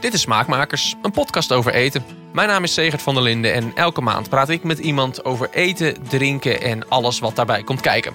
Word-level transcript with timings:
Dit 0.00 0.14
is 0.14 0.20
Smaakmakers, 0.20 0.94
een 1.02 1.10
podcast 1.10 1.52
over 1.52 1.74
eten. 1.74 2.04
Mijn 2.32 2.48
naam 2.48 2.62
is 2.64 2.74
Segert 2.74 3.02
van 3.02 3.14
der 3.14 3.22
Linden 3.22 3.54
en 3.54 3.72
elke 3.74 4.00
maand 4.00 4.28
praat 4.28 4.48
ik 4.48 4.62
met 4.62 4.78
iemand 4.78 5.24
over 5.24 5.50
eten, 5.50 5.96
drinken 6.08 6.60
en 6.60 6.88
alles 6.88 7.18
wat 7.18 7.36
daarbij 7.36 7.62
komt 7.62 7.80
kijken. 7.80 8.14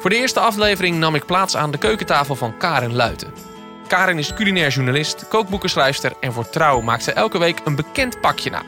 Voor 0.00 0.10
de 0.10 0.16
eerste 0.16 0.40
aflevering 0.40 0.96
nam 0.96 1.14
ik 1.14 1.26
plaats 1.26 1.56
aan 1.56 1.70
de 1.70 1.78
keukentafel 1.78 2.34
van 2.34 2.56
Karen 2.56 2.94
Luiten. 2.94 3.32
Karen 3.86 4.18
is 4.18 4.34
culinair 4.34 4.70
journalist, 4.70 5.28
kookboekenschrijfster 5.28 6.12
en 6.20 6.32
voor 6.32 6.48
Trouw 6.48 6.80
maakt 6.80 7.04
ze 7.04 7.12
elke 7.12 7.38
week 7.38 7.60
een 7.64 7.76
bekend 7.76 8.20
pakje 8.20 8.50
na. 8.50 8.62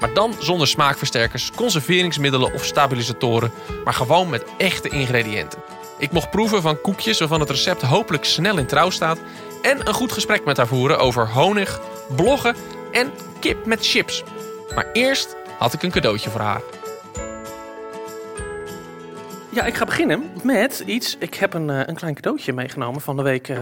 Maar 0.00 0.14
dan 0.14 0.34
zonder 0.38 0.68
smaakversterkers, 0.68 1.50
conserveringsmiddelen 1.50 2.54
of 2.54 2.64
stabilisatoren, 2.64 3.52
maar 3.84 3.94
gewoon 3.94 4.30
met 4.30 4.44
echte 4.56 4.88
ingrediënten. 4.88 5.62
Ik 5.98 6.12
mocht 6.12 6.30
proeven 6.30 6.62
van 6.62 6.80
koekjes 6.80 7.18
waarvan 7.18 7.40
het 7.40 7.50
recept 7.50 7.82
hopelijk 7.82 8.24
snel 8.24 8.58
in 8.58 8.66
trouw 8.66 8.90
staat. 8.90 9.18
En 9.64 9.86
een 9.88 9.94
goed 9.94 10.12
gesprek 10.12 10.44
met 10.44 10.56
haar 10.56 10.66
voeren 10.66 10.98
over 10.98 11.28
honig, 11.28 11.80
bloggen 12.16 12.54
en 12.92 13.10
kip 13.40 13.66
met 13.66 13.86
chips. 13.86 14.22
Maar 14.74 14.86
eerst 14.92 15.36
had 15.58 15.72
ik 15.72 15.82
een 15.82 15.90
cadeautje 15.90 16.30
voor 16.30 16.40
haar. 16.40 16.60
Ja, 19.50 19.64
ik 19.64 19.74
ga 19.74 19.84
beginnen 19.84 20.30
met 20.42 20.82
iets. 20.86 21.16
Ik 21.18 21.34
heb 21.34 21.54
een, 21.54 21.70
eh, 21.70 21.80
een 21.86 21.94
klein 21.94 22.14
cadeautje 22.14 22.52
meegenomen 22.52 23.00
van 23.00 23.16
de 23.16 23.22
week. 23.22 23.48
eh, 23.48 23.58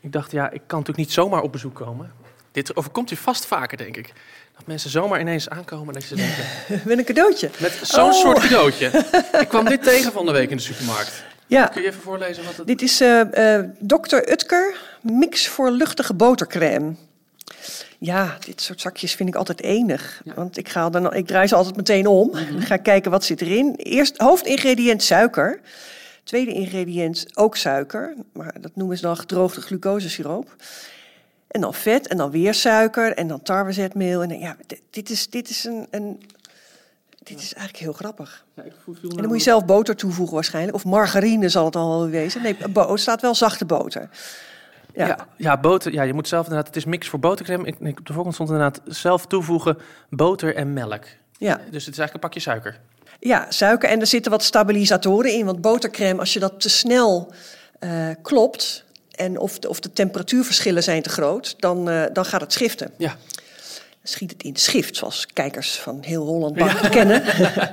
ik 0.00 0.12
dacht, 0.12 0.30
ja, 0.30 0.44
ik 0.50 0.60
kan 0.66 0.78
natuurlijk 0.78 1.06
niet 1.06 1.12
zomaar 1.12 1.40
op 1.42 1.52
bezoek 1.52 1.74
komen. 1.74 2.12
Dit 2.52 2.76
overkomt 2.76 3.10
u 3.10 3.16
vast 3.16 3.46
vaker, 3.46 3.76
denk 3.78 3.96
ik. 3.96 4.12
Dat 4.56 4.66
mensen 4.66 4.90
zomaar 4.90 5.20
ineens 5.20 5.48
aankomen 5.48 5.86
en 5.94 6.00
dat 6.00 6.08
je 6.08 6.14
denkt, 6.14 6.36
Met 6.88 6.98
een 6.98 7.04
cadeautje. 7.04 7.50
met 7.58 7.78
zo'n 7.82 8.04
Oh. 8.04 8.12
soort 8.12 8.38
cadeautje. 8.40 8.86
Ik 9.40 9.48
kwam 9.48 9.64
dit 9.64 9.82
tegen 9.82 10.12
van 10.12 10.26
de 10.26 10.32
week 10.32 10.50
in 10.50 10.56
de 10.56 10.62
supermarkt. 10.62 11.22
Ja, 11.46 11.66
Kun 11.66 11.82
je 11.82 11.88
even 11.88 12.00
voorlezen 12.02 12.44
wat 12.44 12.56
het... 12.56 12.66
dit 12.66 12.82
is 12.82 13.00
eh 13.00 13.56
eh 13.58 13.64
Dr. 13.78 14.16
Utker 14.16 14.76
mix 15.00 15.48
voor 15.48 15.70
luchtige 15.70 16.14
botercrème. 16.14 16.94
Ja, 17.98 18.36
dit 18.44 18.60
soort 18.60 18.80
zakjes 18.80 19.14
vind 19.14 19.28
ik 19.28 19.34
altijd 19.34 19.62
enig. 19.62 20.22
Want 20.34 20.56
ik, 20.56 20.68
ga 20.68 20.90
dan, 20.90 21.14
ik 21.14 21.26
draai 21.26 21.46
ze 21.46 21.54
altijd 21.54 21.76
meteen 21.76 22.06
om. 22.06 22.30
Dan 22.32 22.60
ga 22.62 22.76
kijken 22.76 23.10
wat 23.10 23.24
zit 23.24 23.40
erin. 23.40 23.74
Eerst 23.76 24.16
hoofdingrediënt 24.16 25.02
suiker. 25.02 25.60
Tweede 26.24 26.52
ingrediënt 26.52 27.26
ook 27.34 27.56
suiker. 27.56 28.14
Maar 28.32 28.54
dat 28.60 28.70
noemen 28.76 28.96
ze 28.96 29.02
dan 29.02 29.16
gedroogde 29.16 29.60
glucosesiroop. 29.60 30.56
En 31.48 31.60
dan 31.60 31.74
vet 31.74 32.08
en 32.08 32.16
dan 32.16 32.30
weer 32.30 32.54
suiker 32.54 33.12
en 33.14 33.26
dan 33.28 33.42
tarwezetmeel. 33.42 34.22
En 34.22 34.28
dan- 34.28 34.38
ja, 34.38 34.56
dit, 34.66 34.80
dit 34.90 35.10
is, 35.10 35.28
dit 35.30 35.48
is 35.50 35.64
een, 35.64 35.86
een 35.90 36.20
dit 37.24 37.38
is 37.40 37.54
eigenlijk 37.54 37.84
heel 37.84 37.92
grappig. 37.92 38.44
Ja, 38.54 38.62
ik 38.62 38.72
voel- 38.84 38.94
En 39.02 39.08
dan 39.16 39.26
moet 39.26 39.36
je 39.36 39.42
zelf 39.42 39.64
boter 39.64 39.96
toevoegen 39.96 40.34
waarschijnlijk. 40.34 40.76
Of 40.76 40.84
margarine 40.84 41.48
zal 41.48 41.64
het 41.64 41.76
al 41.76 41.88
wel 41.98 42.08
wezen. 42.08 42.42
Nee, 42.42 42.56
het 42.58 43.00
staat 43.00 43.20
wel 43.20 43.34
zachte 43.34 43.64
boter. 43.64 44.08
Ja. 44.94 45.06
Ja. 45.06 45.26
Ja, 45.36 45.60
boter. 45.60 45.92
Ja, 45.92 46.02
je 46.02 46.14
moet 46.14 46.28
zelf 46.28 46.42
inderdaad. 46.44 46.66
Het 46.66 46.76
is 46.76 46.84
mix 46.84 47.08
voor 47.08 47.18
botercrème. 47.18 47.66
Ik, 47.66 47.78
ik, 47.80 47.98
op 47.98 48.06
de 48.06 48.12
voorkant 48.12 48.34
stond 48.34 48.50
inderdaad 48.50 48.80
zelf 48.84 49.26
toevoegen 49.26 49.78
boter 50.10 50.54
en 50.56 50.72
melk. 50.72 51.04
Ja. 51.38 51.54
Dus 51.70 51.84
het 51.86 51.94
is 51.94 51.98
eigenlijk 52.00 52.14
een 52.14 52.20
pakje 52.20 52.40
suiker. 52.40 52.80
ja, 53.20 53.46
suiker. 53.48 53.88
En 53.88 54.00
er 54.00 54.06
zitten 54.06 54.30
wat 54.30 54.42
stabilisatoren 54.42 55.32
in. 55.32 55.44
Want 55.44 55.60
botercrème, 55.60 56.20
als 56.20 56.32
je 56.32 56.40
dat 56.40 56.60
te 56.60 56.68
snel 56.68 57.32
eh, 57.78 57.90
klopt... 58.22 58.84
en 59.10 59.38
of 59.38 59.58
de, 59.58 59.68
of 59.68 59.80
de 59.80 59.92
temperatuurverschillen 59.92 60.82
zijn 60.82 61.02
te 61.02 61.08
groot... 61.10 61.54
dan, 61.60 61.88
eh, 61.90 62.02
dan 62.12 62.24
gaat 62.24 62.40
het 62.40 62.52
schiften. 62.52 62.90
Ja. 62.98 63.16
Schiet 64.06 64.30
het 64.30 64.42
in 64.42 64.56
schrift, 64.56 64.96
zoals 64.96 65.26
kijkers 65.32 65.78
van 65.78 65.98
heel 66.00 66.24
Holland 66.24 66.88
kennen. 66.90 67.22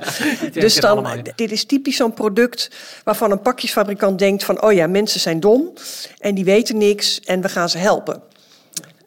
dus 0.52 0.74
dan, 0.74 1.22
dit 1.34 1.50
is 1.52 1.64
typisch 1.64 1.96
zo'n 1.96 2.14
product 2.14 2.70
waarvan 3.04 3.30
een 3.30 3.40
pakjesfabrikant 3.40 4.18
denkt 4.18 4.44
van, 4.44 4.62
oh 4.62 4.72
ja, 4.72 4.86
mensen 4.86 5.20
zijn 5.20 5.40
dom 5.40 5.72
en 6.18 6.34
die 6.34 6.44
weten 6.44 6.78
niks 6.78 7.20
en 7.20 7.40
we 7.40 7.48
gaan 7.48 7.68
ze 7.68 7.78
helpen. 7.78 8.22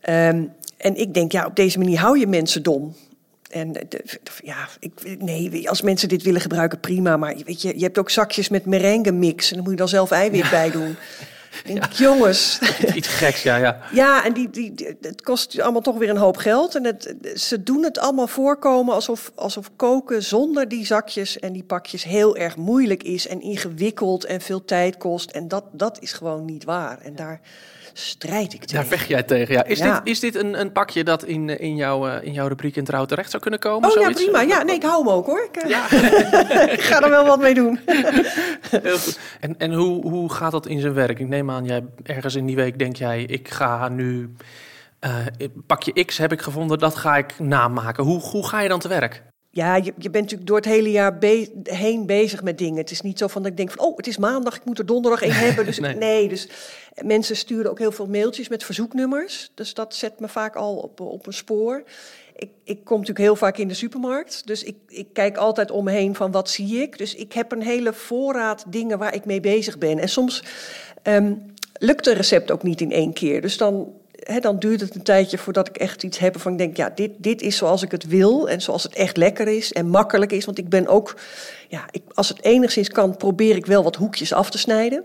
Ehm, 0.02 0.44
en 0.78 0.96
ik 0.96 1.14
denk, 1.14 1.32
ja, 1.32 1.46
op 1.46 1.56
deze 1.56 1.78
manier 1.78 2.00
hou 2.00 2.20
je 2.20 2.28
mensen 2.28 2.64
dom. 2.64 2.96
En 3.50 3.72
de- 3.72 3.86
de- 3.90 4.20
ja, 4.44 4.68
ik, 4.80 5.18
nee, 5.20 5.70
als 5.70 5.82
mensen 5.82 6.10
dit 6.10 6.24
willen 6.24 6.42
gebruiken, 6.42 6.80
prima. 6.80 7.18
Maar 7.18 7.36
weet 7.46 7.62
je, 7.62 7.78
je 7.78 7.84
hebt 7.84 7.98
ook 7.98 8.10
zakjes 8.10 8.50
met 8.50 8.66
merengue 8.66 9.12
mix. 9.12 9.50
En 9.50 9.54
dan 9.56 9.64
moet 9.64 9.74
je 9.74 9.80
dan 9.80 9.88
zelf 9.88 10.12
eiwit 10.12 10.50
bij 10.50 10.72
doen. 10.72 10.96
Ik, 11.64 11.92
jongens. 11.92 12.60
Iets 12.94 13.08
geks, 13.08 13.44
ja, 13.44 13.56
ja. 13.56 13.80
Ja, 13.92 14.26
en 14.26 14.34
die, 14.34 14.50
die, 14.50 14.74
die- 14.74 14.98
het 15.02 15.22
kost 15.22 15.60
allemaal 15.62 15.82
toch 15.82 15.98
weer 15.98 16.10
een 16.10 16.18
hoop 16.18 16.38
geld. 16.38 16.76
En 16.76 16.84
het, 16.84 17.16
ze 17.36 17.64
doen 17.64 17.84
het 17.84 18.00
allemaal 18.00 18.28
voorkomen 18.28 18.94
alsof, 18.94 19.32
alsof 19.36 19.70
koken 19.76 20.24
zonder 20.24 20.68
die 20.68 20.86
zakjes 20.86 21.40
en 21.40 21.54
die 21.54 21.64
pakjes 21.64 22.04
heel 22.04 22.36
erg 22.38 22.56
moeilijk 22.56 23.04
is 23.04 23.28
en 23.28 23.42
ingewikkeld 23.42 24.26
en 24.26 24.42
veel 24.42 24.66
tijd 24.66 24.98
kost. 24.98 25.32
En 25.32 25.48
dat, 25.48 25.64
dat 25.72 25.98
is 26.02 26.14
gewoon 26.14 26.46
niet 26.46 26.64
waar. 26.64 26.98
En 27.02 27.16
daar 27.16 27.40
strijd 27.98 28.54
ik 28.54 28.60
tegen. 28.60 28.76
Daar 28.76 28.86
vecht 28.86 29.08
jij 29.08 29.24
tegen. 29.24 29.54
Ja. 29.54 29.64
Is, 29.64 29.78
Ja. 29.80 29.94
Dit, 30.00 30.08
is 30.14 30.20
dit 30.20 30.36
een, 30.36 30.60
een 30.60 30.72
pakje 30.72 31.04
dat 31.04 31.24
in, 31.24 31.50
eh, 31.50 31.60
in, 31.60 31.76
jouw, 31.76 32.08
eh, 32.08 32.24
in 32.28 32.34
jouw 32.34 32.48
rubriek 32.48 32.76
in 32.76 32.84
trouw 32.84 33.06
terecht 33.06 33.30
zou 33.30 33.42
kunnen 33.42 33.60
komen? 33.60 33.90
Oh 33.92 34.02
ja, 34.02 34.10
prima. 34.12 34.42
Ja, 34.42 34.64
nee, 34.64 34.76
ik 34.76 34.84
hou 34.84 34.98
hem 35.04 35.14
ook 35.14 35.26
hoor. 35.26 35.50
Ik, 35.54 35.62
eh, 35.62 36.72
ik 36.74 36.82
ga 36.82 37.02
er 37.02 37.10
wel 37.10 37.26
wat 37.26 37.40
mee 37.40 37.54
doen. 37.54 37.80
Heel 38.70 38.98
goed. 38.98 39.20
En, 39.40 39.56
en 39.58 39.74
hoe, 39.74 40.02
hoe 40.10 40.34
gaat 40.34 40.52
dat 40.52 40.68
in 40.68 40.80
zijn 40.80 40.94
werk? 40.94 41.20
Ik 41.20 41.28
neem 41.28 41.45
aan, 41.52 41.66
jij 41.66 41.84
ergens 42.04 42.36
in 42.36 42.46
die 42.46 42.56
week 42.56 42.80
denk 42.80 42.96
jij, 42.96 43.24
ik 43.24 43.48
ga 43.50 43.90
nu... 43.90 44.34
eh, 45.00 45.26
pakje 45.68 46.06
X 46.06 46.18
heb 46.18 46.32
ik 46.32 46.42
gevonden, 46.42 46.78
dat 46.80 46.96
ga 46.96 47.18
ik 47.18 47.40
namaken. 47.40 48.04
Hoe, 48.04 48.20
hoe 48.20 48.48
ga 48.48 48.62
je 48.62 48.70
dan 48.70 48.80
te 48.80 48.88
werk? 48.88 49.24
Ja, 49.50 49.76
je, 49.76 49.94
je 49.98 50.10
bent 50.10 50.24
natuurlijk 50.24 50.48
door 50.48 50.58
het 50.58 50.66
hele 50.66 50.92
jaar 50.92 51.18
be- 51.18 51.52
heen 51.64 52.06
bezig 52.06 52.44
met 52.44 52.58
dingen. 52.58 52.78
Het 52.78 52.92
is 52.92 53.02
niet 53.02 53.18
zo 53.18 53.28
van 53.28 53.42
dat 53.42 53.52
ik 53.52 53.58
denk 53.58 53.72
van, 53.72 53.86
oh, 53.86 53.98
het 53.98 54.08
is 54.08 54.18
maandag, 54.18 54.56
ik 54.56 54.66
moet 54.66 54.80
er 54.80 54.86
donderdag 54.86 55.22
één 55.22 55.34
hebben. 55.34 55.66
Dus 55.76 55.80
Nee. 55.80 55.96
nee. 55.96 56.28
dus 56.30 56.48
mensen 57.04 57.36
sturen 57.36 57.72
ook 57.72 57.80
heel 57.80 57.92
veel 57.92 58.08
mailtjes 58.08 58.48
met 58.48 58.64
verzoeknummers. 58.64 59.52
Dus 59.54 59.74
dat 59.74 59.96
zet 59.96 60.20
me 60.20 60.28
vaak 60.28 60.56
al 60.56 60.76
op, 60.76 61.00
op 61.00 61.28
een 61.28 61.34
spoor. 61.34 61.84
Ik, 62.36 62.50
ik 62.64 62.84
kom 62.84 63.00
natuurlijk 63.00 63.26
heel 63.26 63.36
vaak 63.36 63.58
in 63.58 63.68
de 63.68 63.74
supermarkt. 63.74 64.42
Dus 64.46 64.64
ik, 64.64 64.76
ik 64.88 65.08
kijk 65.14 65.38
altijd 65.38 65.72
om 65.72 65.84
me 65.84 65.92
heen 65.92 66.16
van 66.16 66.32
wat 66.32 66.50
zie 66.50 66.82
ik. 66.82 66.98
Dus 66.98 67.16
ik 67.16 67.34
heb 67.34 67.52
een 67.52 67.62
hele 67.62 67.94
voorraad 67.94 68.64
dingen 68.68 68.98
waar 68.98 69.16
ik 69.16 69.26
mee 69.26 69.40
bezig 69.40 69.78
ben. 69.78 70.00
En 70.00 70.10
soms 70.10 70.44
ehm, 71.02 71.34
lukt 71.74 72.08
een 72.08 72.14
recept 72.14 72.52
ook 72.52 72.64
niet 72.64 72.82
in 72.82 72.92
één 72.92 73.14
keer. 73.14 73.42
Dus 73.42 73.58
dan, 73.58 73.94
dan 74.40 74.60
duurt 74.60 74.82
het 74.82 74.96
een 74.96 75.04
tijdje 75.04 75.38
voordat 75.38 75.68
ik 75.68 75.78
echt 75.78 76.04
iets 76.04 76.18
heb 76.18 76.34
waarvan 76.34 76.52
ik 76.52 76.58
denk... 76.58 76.78
ja, 76.78 76.92
dit, 76.96 77.12
dit 77.18 77.42
is 77.42 77.58
zoals 77.58 77.82
ik 77.82 77.92
het 77.92 78.08
wil 78.08 78.50
en 78.50 78.62
zoals 78.62 78.84
het 78.84 78.96
echt 78.96 79.18
lekker 79.18 79.48
is 79.48 79.74
en 79.74 79.90
makkelijk 79.90 80.32
is. 80.32 80.46
Want 80.46 80.58
ik 80.58 80.70
ben 80.70 80.88
ook, 80.88 81.16
ja, 81.68 81.86
ik, 81.92 82.02
als 82.14 82.30
het 82.30 82.44
enigszins 82.44 82.90
kan, 82.90 83.18
probeer 83.18 83.56
ik 83.56 83.66
wel 83.66 83.84
wat 83.84 83.96
hoekjes 83.96 84.34
af 84.34 84.50
te 84.50 84.58
snijden. 84.58 85.04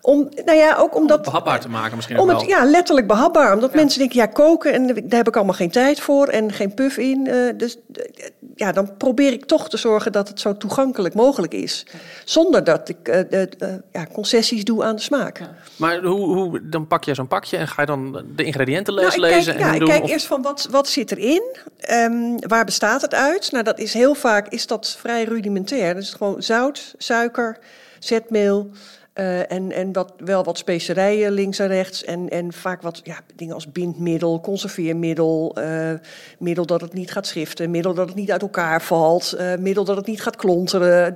Om, 0.00 0.28
nou 0.44 0.58
ja, 0.58 0.76
ook 0.76 0.94
omdat... 0.96 1.22
Behapbaar 1.22 1.60
te 1.60 1.68
maken 1.68 1.96
misschien 1.96 2.18
Om 2.18 2.28
het 2.28 2.40
wel. 2.40 2.48
ja, 2.48 2.64
letterlijk 2.64 3.06
behapbaar. 3.06 3.54
Omdat 3.54 3.74
mensen 3.74 3.98
denken, 3.98 4.16
ja, 4.18 4.26
koken, 4.26 4.72
en 4.72 4.86
daar 4.86 5.18
heb 5.18 5.28
ik 5.28 5.36
allemaal 5.36 5.54
geen 5.54 5.70
tijd 5.70 6.00
voor 6.00 6.26
en 6.26 6.52
geen 6.52 6.74
puff 6.74 6.96
in. 6.96 7.26
eh, 7.26 7.34
dus 7.56 7.76
eh, 7.94 8.26
ja, 8.54 8.72
dan 8.72 8.96
probeer 8.96 9.32
ik 9.32 9.44
toch 9.44 9.68
te 9.68 9.76
zorgen 9.76 10.12
dat 10.12 10.28
het 10.28 10.40
zo 10.40 10.56
toegankelijk 10.56 11.14
mogelijk 11.14 11.52
is. 11.54 11.86
Zonder 12.24 12.64
dat 12.64 12.88
ik 12.88 13.08
eh, 13.08 13.20
de- 13.30 13.80
ja, 13.92 14.06
concessies 14.12 14.64
doe 14.64 14.84
aan 14.84 14.96
de 14.96 15.02
smaak. 15.02 15.40
Maar 15.76 16.02
hoe, 16.02 16.34
hoe, 16.34 16.68
dan 16.68 16.86
pak 16.86 17.04
je 17.04 17.14
zo'n 17.14 17.28
pakje 17.28 17.56
en 17.56 17.68
ga 17.68 17.80
je 17.80 17.86
dan 17.86 18.22
de 18.36 18.44
ingrediëntenlijst 18.44 19.16
Nou, 19.16 19.28
ik 19.28 19.34
lezen 19.34 19.52
kijk, 19.52 19.64
en 19.64 19.68
ja, 19.68 19.74
ik 19.74 19.80
doen? 19.80 19.88
kijk 19.88 20.02
of- 20.02 20.10
eerst 20.10 20.26
van 20.26 20.42
wat, 20.42 20.68
wat 20.70 20.88
zit 20.88 21.10
erin, 21.10 21.42
Ehm 21.80 22.36
waar 22.48 22.64
bestaat 22.64 23.00
het 23.02 23.14
uit? 23.14 23.52
Nou, 23.52 23.64
dat 23.64 23.78
is 23.78 23.92
heel 23.94 24.14
vaak 24.14 24.48
is 24.48 24.66
dat 24.66 24.96
vrij 25.00 25.24
rudimentair. 25.24 25.94
Dus 25.94 26.10
gewoon 26.12 26.42
zout, 26.42 26.94
suiker, 26.98 27.58
zetmeel 27.98 28.70
eh, 29.18 29.52
en, 29.52 29.72
en 29.72 29.92
wat, 29.92 30.12
wel 30.16 30.44
wat 30.44 30.58
specerijen 30.58 31.32
links 31.32 31.58
en 31.58 31.66
rechts. 31.66 32.04
En, 32.04 32.28
en 32.28 32.52
vaak 32.52 32.82
wat 32.82 33.00
ja, 33.04 33.20
dingen 33.36 33.54
als 33.54 33.72
bindmiddel, 33.72 34.40
conserveermiddel, 34.40 35.54
eh, 35.56 35.92
middel 36.38 36.66
dat 36.66 36.80
het 36.80 36.92
niet 36.92 37.10
gaat 37.10 37.26
schiften, 37.26 37.70
middel 37.70 37.94
dat 37.94 38.06
het 38.08 38.16
niet 38.16 38.32
uit 38.32 38.42
elkaar 38.42 38.82
valt, 38.82 39.32
eh, 39.32 39.56
middel 39.56 39.84
dat 39.84 39.96
het 39.96 40.06
niet 40.06 40.22
gaat 40.22 40.36
klonteren. 40.36 41.14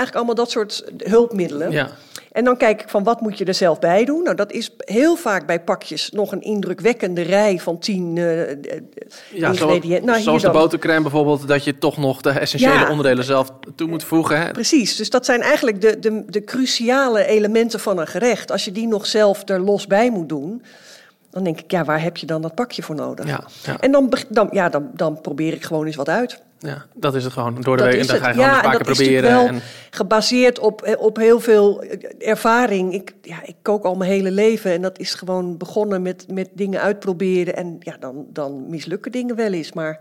Eigenlijk 0.00 0.16
allemaal 0.16 0.44
dat 0.44 0.50
soort 0.50 0.84
hulpmiddelen. 0.96 1.70
Ja. 1.70 1.90
En 2.32 2.44
dan 2.44 2.56
kijk 2.56 2.82
ik 2.82 2.88
van 2.88 3.04
wat 3.04 3.20
moet 3.20 3.38
je 3.38 3.44
er 3.44 3.54
zelf 3.54 3.78
bij 3.78 4.04
doen. 4.04 4.22
Nou, 4.22 4.36
dat 4.36 4.52
is 4.52 4.70
heel 4.78 5.16
vaak 5.16 5.46
bij 5.46 5.60
pakjes 5.60 6.10
nog 6.10 6.32
een 6.32 6.40
indrukwekkende 6.40 7.22
rij 7.22 7.58
van 7.58 7.78
tien 7.78 8.16
eh, 8.18 8.24
Ja, 9.32 9.48
ingrediënten. 9.48 10.06
Nou, 10.06 10.20
zoals 10.20 10.42
de 10.42 10.50
botercrème 10.50 11.02
bijvoorbeeld, 11.02 11.48
dat 11.48 11.64
je 11.64 11.78
toch 11.78 11.96
nog 11.96 12.20
de 12.20 12.30
essentiële 12.30 12.72
Ja. 12.72 12.90
onderdelen 12.90 13.24
zelf 13.24 13.52
toe 13.74 13.88
moet 13.88 14.04
voegen. 14.04 14.40
Hè? 14.40 14.50
Precies, 14.50 14.96
dus 14.96 15.10
dat 15.10 15.24
zijn 15.24 15.40
eigenlijk 15.40 15.80
de, 15.80 15.98
de, 15.98 16.22
de 16.26 16.44
cruciale 16.44 17.24
elementen 17.24 17.80
van 17.80 17.98
een 17.98 18.06
gerecht. 18.06 18.50
Als 18.50 18.64
je 18.64 18.72
die 18.72 18.86
nog 18.86 19.06
zelf 19.06 19.48
er 19.48 19.60
los 19.60 19.86
bij 19.86 20.10
moet 20.10 20.28
doen, 20.28 20.62
dan 21.30 21.44
denk 21.44 21.60
ik, 21.60 21.70
ja, 21.70 21.84
waar 21.84 22.02
heb 22.02 22.16
je 22.16 22.26
dan 22.26 22.42
dat 22.42 22.54
pakje 22.54 22.82
voor 22.82 22.94
nodig? 22.94 23.26
Ja, 23.26 23.44
ja. 23.62 23.78
En 23.80 23.92
dan, 23.92 24.12
dan, 24.28 24.48
ja, 24.52 24.68
dan, 24.68 24.90
dan 24.94 25.20
probeer 25.20 25.52
ik 25.52 25.64
gewoon 25.64 25.86
eens 25.86 25.96
wat 25.96 26.08
uit. 26.08 26.42
Ja, 26.58 26.84
dat 26.94 27.14
is 27.14 27.24
het 27.24 27.32
gewoon. 27.32 27.60
Door 27.60 27.76
de 27.76 27.82
Dat 27.82 27.92
week 27.92 28.00
en 28.00 28.06
dan 28.06 28.16
ga 28.16 28.28
je 28.28 28.32
gewoon 28.32 28.48
Ja, 28.48 28.56
een 28.56 28.62
paar 28.62 28.76
keer 28.76 28.94
proberen. 28.94 29.46
En, 29.48 29.60
gebaseerd 29.90 30.58
op, 30.58 30.82
eh, 30.82 31.00
op 31.00 31.16
heel 31.16 31.40
veel 31.40 31.82
eh, 31.82 32.28
ervaring. 32.28 32.94
Ik, 32.94 33.14
ja, 33.22 33.36
ik 33.44 33.54
kook 33.62 33.84
al 33.84 33.94
mijn 33.94 34.10
hele 34.10 34.30
leven 34.30 34.72
en 34.72 34.82
dat 34.82 34.98
is 34.98 35.14
gewoon 35.14 35.56
begonnen 35.56 36.02
met, 36.02 36.24
met 36.28 36.48
dingen 36.52 36.80
uitproberen. 36.80 37.56
En 37.56 37.76
ja, 37.80 37.96
dan, 38.00 38.26
dan 38.32 38.64
mislukken 38.68 39.12
dingen 39.12 39.36
wel 39.36 39.52
eens. 39.52 39.72
Maar 39.72 40.00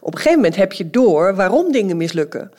op 0.00 0.12
een 0.12 0.18
gegeven 0.18 0.38
moment 0.38 0.56
heb 0.56 0.72
je 0.72 0.90
door 0.90 1.34
waarom 1.34 1.72
dingen 1.72 1.96
mislukken. 1.96 2.52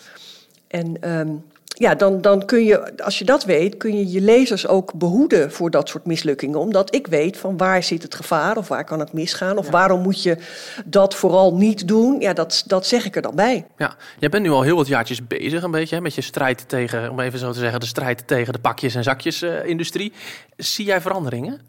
En 0.67 1.01
ehm, 1.01 1.35
ja, 1.83 1.95
dan, 1.95 2.21
dan 2.21 2.45
kun 2.45 2.63
je, 2.63 2.97
als 2.97 3.19
je 3.19 3.25
dat 3.25 3.43
weet, 3.43 3.77
kun 3.77 3.97
je 3.97 4.11
je 4.11 4.21
lezers 4.21 4.67
ook 4.67 4.93
behoeden 4.93 5.51
voor 5.51 5.71
dat 5.71 5.89
soort 5.89 6.05
mislukkingen. 6.05 6.59
Omdat 6.59 6.95
ik 6.95 7.07
weet 7.07 7.37
van 7.37 7.57
waar 7.57 7.83
zit 7.83 8.03
het 8.03 8.15
gevaar 8.15 8.57
of 8.57 8.67
waar 8.67 8.83
kan 8.83 8.99
het 8.99 9.13
misgaan 9.13 9.57
of 9.57 9.69
waarom 9.69 10.01
moet 10.01 10.23
je 10.23 10.37
dat 10.85 11.15
vooral 11.15 11.55
niet 11.55 11.87
doen. 11.87 12.19
Ja, 12.19 12.33
dat, 12.33 12.63
dat 12.67 12.85
zeg 12.85 13.05
ik 13.05 13.15
er 13.15 13.21
dan 13.21 13.35
bij. 13.35 13.65
Ja, 13.77 13.95
jij 14.19 14.29
bent 14.29 14.43
nu 14.43 14.49
al 14.49 14.61
heel 14.61 14.75
wat 14.75 14.87
jaartjes 14.87 15.27
bezig 15.27 15.63
een 15.63 15.71
beetje 15.71 15.95
hè, 15.95 16.01
met 16.01 16.15
je 16.15 16.21
strijd 16.21 16.69
tegen, 16.69 17.09
om 17.09 17.19
even 17.19 17.39
zo 17.39 17.51
te 17.51 17.59
zeggen, 17.59 17.79
de 17.79 17.85
strijd 17.85 18.27
tegen 18.27 18.53
de 18.53 18.59
pakjes- 18.59 18.95
en 18.95 19.03
zakjes-industrie. 19.03 20.13
Zie 20.57 20.85
jij 20.85 21.01
veranderingen? 21.01 21.61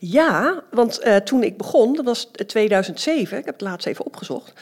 Ja, 0.00 0.62
want 0.70 1.00
uh, 1.04 1.16
toen 1.16 1.42
ik 1.42 1.56
begon, 1.56 1.94
dat 1.94 2.04
was 2.04 2.28
2007, 2.46 3.38
ik 3.38 3.44
heb 3.44 3.54
het 3.54 3.62
laatst 3.62 3.86
even 3.86 4.04
opgezocht. 4.04 4.52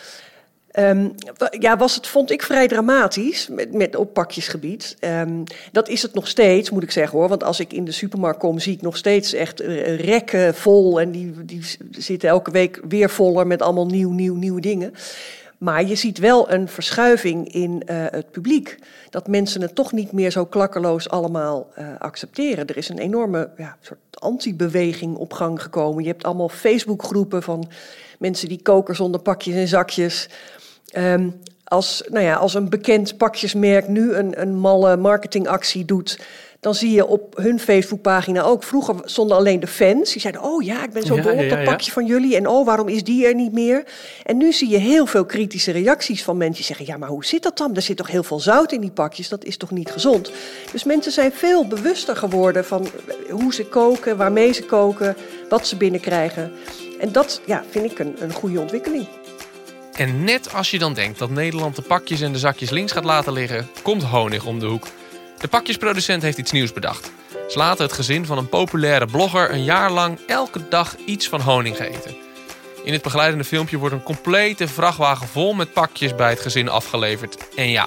Um, 0.78 1.14
ja, 1.58 1.76
was 1.76 1.94
het, 1.94 2.06
vond 2.06 2.30
ik 2.30 2.42
vrij 2.42 2.68
dramatisch 2.68 3.48
met, 3.48 3.72
met 3.72 3.96
op 3.96 4.12
pakjesgebied. 4.12 4.96
Um, 5.00 5.44
dat 5.72 5.88
is 5.88 6.02
het 6.02 6.14
nog 6.14 6.28
steeds, 6.28 6.70
moet 6.70 6.82
ik 6.82 6.90
zeggen 6.90 7.18
hoor. 7.18 7.28
Want 7.28 7.44
als 7.44 7.60
ik 7.60 7.72
in 7.72 7.84
de 7.84 7.92
supermarkt 7.92 8.38
kom, 8.38 8.58
zie 8.58 8.72
ik 8.72 8.82
nog 8.82 8.96
steeds 8.96 9.32
echt 9.32 9.60
rekken 9.96 10.54
vol. 10.54 11.00
En 11.00 11.10
die, 11.10 11.44
die 11.44 11.64
zitten 11.90 12.28
elke 12.28 12.50
week 12.50 12.80
weer 12.88 13.10
voller 13.10 13.46
met 13.46 13.62
allemaal 13.62 13.86
nieuw, 13.86 14.10
nieuw, 14.10 14.34
nieuwe 14.34 14.60
dingen. 14.60 14.94
Maar 15.58 15.84
je 15.84 15.94
ziet 15.94 16.18
wel 16.18 16.50
een 16.50 16.68
verschuiving 16.68 17.52
in 17.52 17.82
uh, 17.86 18.04
het 18.10 18.30
publiek. 18.30 18.78
Dat 19.10 19.28
mensen 19.28 19.62
het 19.62 19.74
toch 19.74 19.92
niet 19.92 20.12
meer 20.12 20.30
zo 20.30 20.44
klakkeloos 20.44 21.08
allemaal 21.08 21.68
uh, 21.78 21.86
accepteren. 21.98 22.66
Er 22.66 22.76
is 22.76 22.88
een 22.88 22.98
enorme 22.98 23.50
ja, 23.56 23.76
soort 23.80 23.98
anti-beweging 24.10 25.16
op 25.16 25.32
gang 25.32 25.62
gekomen. 25.62 26.02
Je 26.02 26.08
hebt 26.08 26.24
allemaal 26.24 26.48
Facebookgroepen 26.48 27.42
van 27.42 27.70
mensen 28.20 28.48
die 28.48 28.62
koken 28.62 28.96
zonder 28.96 29.20
pakjes 29.20 29.54
en 29.54 29.68
zakjes. 29.68 30.28
Um, 30.96 31.40
als, 31.64 32.02
nou 32.08 32.24
ja, 32.24 32.34
als 32.34 32.54
een 32.54 32.68
bekend 32.68 33.16
pakjesmerk 33.16 33.88
nu 33.88 34.12
een, 34.14 34.40
een 34.40 34.54
malle 34.54 34.96
marketingactie 34.96 35.84
doet, 35.84 36.18
dan 36.60 36.74
zie 36.74 36.90
je 36.92 37.06
op 37.06 37.36
hun 37.36 37.60
Facebookpagina 37.60 38.42
ook. 38.42 38.62
Vroeger 38.62 38.94
stonden 39.04 39.36
alleen 39.36 39.60
de 39.60 39.66
fans. 39.66 40.12
Die 40.12 40.20
zeiden: 40.20 40.42
Oh 40.42 40.62
ja, 40.62 40.84
ik 40.84 40.90
ben 40.92 41.02
zo 41.02 41.20
dol 41.20 41.32
op 41.32 41.48
dat 41.48 41.64
pakje 41.64 41.92
van 41.92 42.06
jullie. 42.06 42.36
En 42.36 42.46
oh, 42.46 42.66
waarom 42.66 42.88
is 42.88 43.04
die 43.04 43.26
er 43.26 43.34
niet 43.34 43.52
meer? 43.52 43.84
En 44.24 44.36
nu 44.36 44.52
zie 44.52 44.68
je 44.68 44.76
heel 44.76 45.06
veel 45.06 45.24
kritische 45.24 45.70
reacties 45.70 46.22
van 46.22 46.36
mensen 46.36 46.56
die 46.56 46.64
zeggen: 46.64 46.86
Ja, 46.86 46.96
maar 46.96 47.08
hoe 47.08 47.24
zit 47.24 47.42
dat 47.42 47.58
dan? 47.58 47.76
Er 47.76 47.82
zit 47.82 47.96
toch 47.96 48.10
heel 48.10 48.22
veel 48.22 48.40
zout 48.40 48.72
in 48.72 48.80
die 48.80 48.90
pakjes? 48.90 49.28
Dat 49.28 49.44
is 49.44 49.56
toch 49.56 49.70
niet 49.70 49.90
gezond? 49.90 50.32
Dus 50.72 50.84
mensen 50.84 51.12
zijn 51.12 51.32
veel 51.32 51.66
bewuster 51.66 52.16
geworden 52.16 52.64
van 52.64 52.86
hoe 53.30 53.54
ze 53.54 53.66
koken, 53.66 54.16
waarmee 54.16 54.52
ze 54.52 54.64
koken, 54.64 55.16
wat 55.48 55.66
ze 55.66 55.76
binnenkrijgen. 55.76 56.52
En 57.00 57.12
dat 57.12 57.40
ja, 57.46 57.64
vind 57.70 57.90
ik 57.90 57.98
een, 57.98 58.16
een 58.18 58.32
goede 58.32 58.60
ontwikkeling. 58.60 59.06
En 59.92 60.24
net 60.24 60.54
als 60.54 60.70
je 60.70 60.78
dan 60.78 60.94
denkt 60.94 61.18
dat 61.18 61.30
Nederland 61.30 61.76
de 61.76 61.82
pakjes 61.82 62.20
en 62.20 62.32
de 62.32 62.38
zakjes 62.38 62.70
links 62.70 62.92
gaat 62.92 63.04
laten 63.04 63.32
liggen, 63.32 63.68
komt 63.82 64.02
honig 64.02 64.44
om 64.44 64.58
de 64.58 64.66
hoek. 64.66 64.86
De 65.38 65.48
pakjesproducent 65.48 66.22
heeft 66.22 66.38
iets 66.38 66.52
nieuws 66.52 66.72
bedacht. 66.72 67.10
Ze 67.48 67.58
laten 67.58 67.84
het 67.84 67.92
gezin 67.92 68.26
van 68.26 68.38
een 68.38 68.48
populaire 68.48 69.06
blogger 69.06 69.50
een 69.50 69.64
jaar 69.64 69.90
lang 69.90 70.18
elke 70.26 70.68
dag 70.68 70.96
iets 71.06 71.28
van 71.28 71.40
honing 71.40 71.78
eten. 71.78 72.16
In 72.84 72.92
het 72.92 73.02
begeleidende 73.02 73.44
filmpje 73.44 73.78
wordt 73.78 73.94
een 73.94 74.02
complete 74.02 74.68
vrachtwagen 74.68 75.26
vol 75.26 75.52
met 75.52 75.72
pakjes 75.72 76.14
bij 76.14 76.30
het 76.30 76.40
gezin 76.40 76.68
afgeleverd. 76.68 77.36
En 77.56 77.70
ja, 77.70 77.86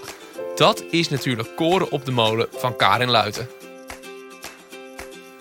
dat 0.55 0.83
is 0.89 1.09
natuurlijk 1.09 1.55
koren 1.55 1.91
op 1.91 2.05
de 2.05 2.11
molen 2.11 2.47
van 2.51 2.75
Karin 2.75 3.09
Luiten. 3.09 3.47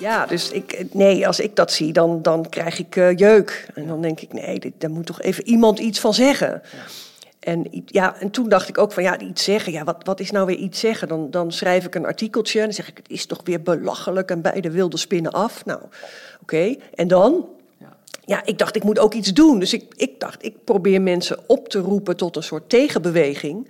Ja, 0.02 0.26
dus 0.26 0.50
ik, 0.50 0.84
nee, 0.92 1.26
als 1.26 1.40
ik 1.40 1.56
dat 1.56 1.72
zie, 1.72 1.92
dan, 1.92 2.22
dan 2.22 2.48
krijg 2.48 2.78
ik 2.78 2.96
uh, 2.96 3.16
jeuk. 3.16 3.66
En 3.74 3.86
dan 3.86 4.02
denk 4.02 4.20
ik, 4.20 4.32
nee, 4.32 4.58
dit, 4.58 4.72
daar 4.78 4.90
moet 4.90 5.06
toch 5.06 5.20
even 5.20 5.46
iemand 5.46 5.78
iets 5.78 6.00
van 6.00 6.14
zeggen. 6.14 6.62
Ja. 6.72 6.78
En, 7.40 7.66
ja, 7.86 8.16
en 8.20 8.30
toen 8.30 8.48
dacht 8.48 8.68
ik 8.68 8.78
ook 8.78 8.92
van 8.92 9.02
ja, 9.02 9.18
iets 9.18 9.44
zeggen. 9.44 9.72
Ja, 9.72 9.84
wat, 9.84 9.96
wat 10.02 10.20
is 10.20 10.30
nou 10.30 10.46
weer 10.46 10.56
iets 10.56 10.80
zeggen? 10.80 11.08
Dan, 11.08 11.30
dan 11.30 11.52
schrijf 11.52 11.84
ik 11.84 11.94
een 11.94 12.06
artikeltje 12.06 12.58
en 12.58 12.64
dan 12.64 12.74
zeg 12.74 12.88
ik: 12.88 12.96
het 12.96 13.08
is 13.08 13.26
toch 13.26 13.40
weer 13.44 13.62
belachelijk 13.62 14.30
en 14.30 14.40
bij 14.40 14.60
de 14.60 14.70
wilde 14.70 14.96
spinnen 14.96 15.32
af. 15.32 15.64
Nou, 15.64 15.80
oké. 16.42 16.76
En 16.94 17.08
dan? 17.08 17.48
Ja, 18.24 18.42
ik 18.44 18.58
dacht, 18.58 18.76
ik 18.76 18.84
moet 18.84 18.98
ook 18.98 19.14
iets 19.14 19.32
doen. 19.32 19.58
Dus 19.58 19.72
ik, 19.72 19.84
ik 19.96 20.20
dacht, 20.20 20.44
ik 20.44 20.64
probeer 20.64 21.02
mensen 21.02 21.38
op 21.46 21.68
te 21.68 21.78
roepen 21.78 22.16
tot 22.16 22.36
een 22.36 22.42
soort 22.42 22.68
tegenbeweging. 22.68 23.68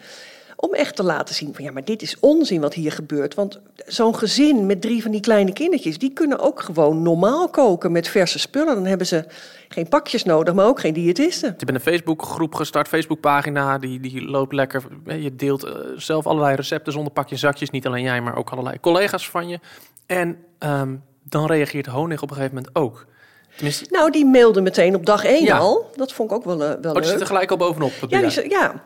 Om 0.64 0.74
echt 0.74 0.96
te 0.96 1.02
laten 1.02 1.34
zien 1.34 1.54
van 1.54 1.64
ja, 1.64 1.72
maar 1.72 1.84
dit 1.84 2.02
is 2.02 2.16
onzin 2.20 2.60
wat 2.60 2.74
hier 2.74 2.92
gebeurt. 2.92 3.34
Want 3.34 3.60
zo'n 3.86 4.16
gezin 4.16 4.66
met 4.66 4.80
drie 4.80 5.02
van 5.02 5.10
die 5.10 5.20
kleine 5.20 5.52
kindertjes, 5.52 5.98
die 5.98 6.12
kunnen 6.12 6.38
ook 6.38 6.60
gewoon 6.60 7.02
normaal 7.02 7.48
koken 7.48 7.92
met 7.92 8.08
verse 8.08 8.38
spullen. 8.38 8.74
Dan 8.74 8.84
hebben 8.84 9.06
ze 9.06 9.24
geen 9.68 9.88
pakjes 9.88 10.24
nodig, 10.24 10.54
maar 10.54 10.66
ook 10.66 10.80
geen 10.80 10.92
diëtisten. 10.92 11.54
Je 11.58 11.64
bent 11.64 11.78
een 11.78 11.92
Facebookgroep 11.92 12.54
gestart, 12.54 12.88
Facebookpagina, 12.88 13.78
die, 13.78 14.00
die 14.00 14.22
loopt 14.24 14.52
lekker. 14.52 14.82
Je 15.04 15.36
deelt 15.36 15.64
uh, 15.64 15.72
zelf 15.96 16.26
allerlei 16.26 16.56
recepten 16.56 16.92
zonder 16.92 17.12
pakjes, 17.12 17.40
zakjes. 17.40 17.70
Niet 17.70 17.86
alleen 17.86 18.04
jij, 18.04 18.20
maar 18.20 18.36
ook 18.36 18.50
allerlei 18.50 18.80
collega's 18.80 19.30
van 19.30 19.48
je. 19.48 19.58
En 20.06 20.36
um, 20.58 21.02
dan 21.22 21.46
reageert 21.46 21.86
Honig 21.86 22.22
op 22.22 22.30
een 22.30 22.36
gegeven 22.36 22.56
moment 22.56 22.74
ook. 22.74 23.06
Tenminste... 23.54 23.86
Nou, 23.90 24.10
die 24.10 24.26
mailde 24.26 24.60
meteen 24.60 24.94
op 24.94 25.06
dag 25.06 25.24
één 25.24 25.44
ja. 25.44 25.58
al. 25.58 25.90
Dat 25.96 26.12
vond 26.12 26.30
ik 26.30 26.36
ook 26.36 26.44
wel, 26.44 26.54
uh, 26.54 26.72
wel 26.80 26.92
oh, 26.92 27.00
leuk. 27.00 27.04
zit 27.04 27.20
er 27.20 27.26
gelijk 27.26 27.50
al 27.50 27.56
bovenop. 27.56 27.92
Ja, 28.08 28.20
die, 28.20 28.50
ja, 28.50 28.82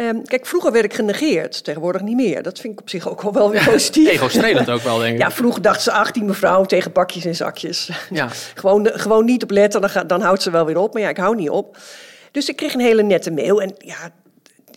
Um, 0.00 0.24
kijk, 0.24 0.46
vroeger 0.46 0.72
werd 0.72 0.84
ik 0.84 0.94
genegeerd, 0.94 1.64
tegenwoordig 1.64 2.02
niet 2.02 2.16
meer. 2.16 2.42
Dat 2.42 2.58
vind 2.60 2.72
ik 2.72 2.80
op 2.80 2.88
zich 2.88 3.08
ook 3.08 3.22
wel, 3.22 3.32
wel 3.32 3.50
weer 3.50 3.64
positief. 3.64 4.08
Ego-strelend 4.08 4.70
ook 4.70 4.82
wel, 4.82 4.98
denk 4.98 5.14
ik. 5.14 5.20
Ja, 5.20 5.30
vroeger 5.30 5.62
dacht 5.62 5.82
ze 5.82 5.92
18 5.92 6.24
mevrouw 6.24 6.64
tegen 6.64 6.92
bakjes 6.92 7.24
en 7.24 7.36
zakjes. 7.36 7.90
Ja. 8.10 8.28
gewoon, 8.54 8.90
gewoon 8.92 9.24
niet 9.24 9.42
op 9.42 9.50
letten, 9.50 9.80
dan, 9.80 10.06
dan 10.06 10.20
houdt 10.20 10.42
ze 10.42 10.50
wel 10.50 10.66
weer 10.66 10.78
op. 10.78 10.92
Maar 10.92 11.02
ja, 11.02 11.08
ik 11.08 11.16
hou 11.16 11.36
niet 11.36 11.50
op. 11.50 11.76
Dus 12.30 12.48
ik 12.48 12.56
kreeg 12.56 12.74
een 12.74 12.80
hele 12.80 13.02
nette 13.02 13.30
mail. 13.30 13.62
En 13.62 13.74
ja, 13.78 14.12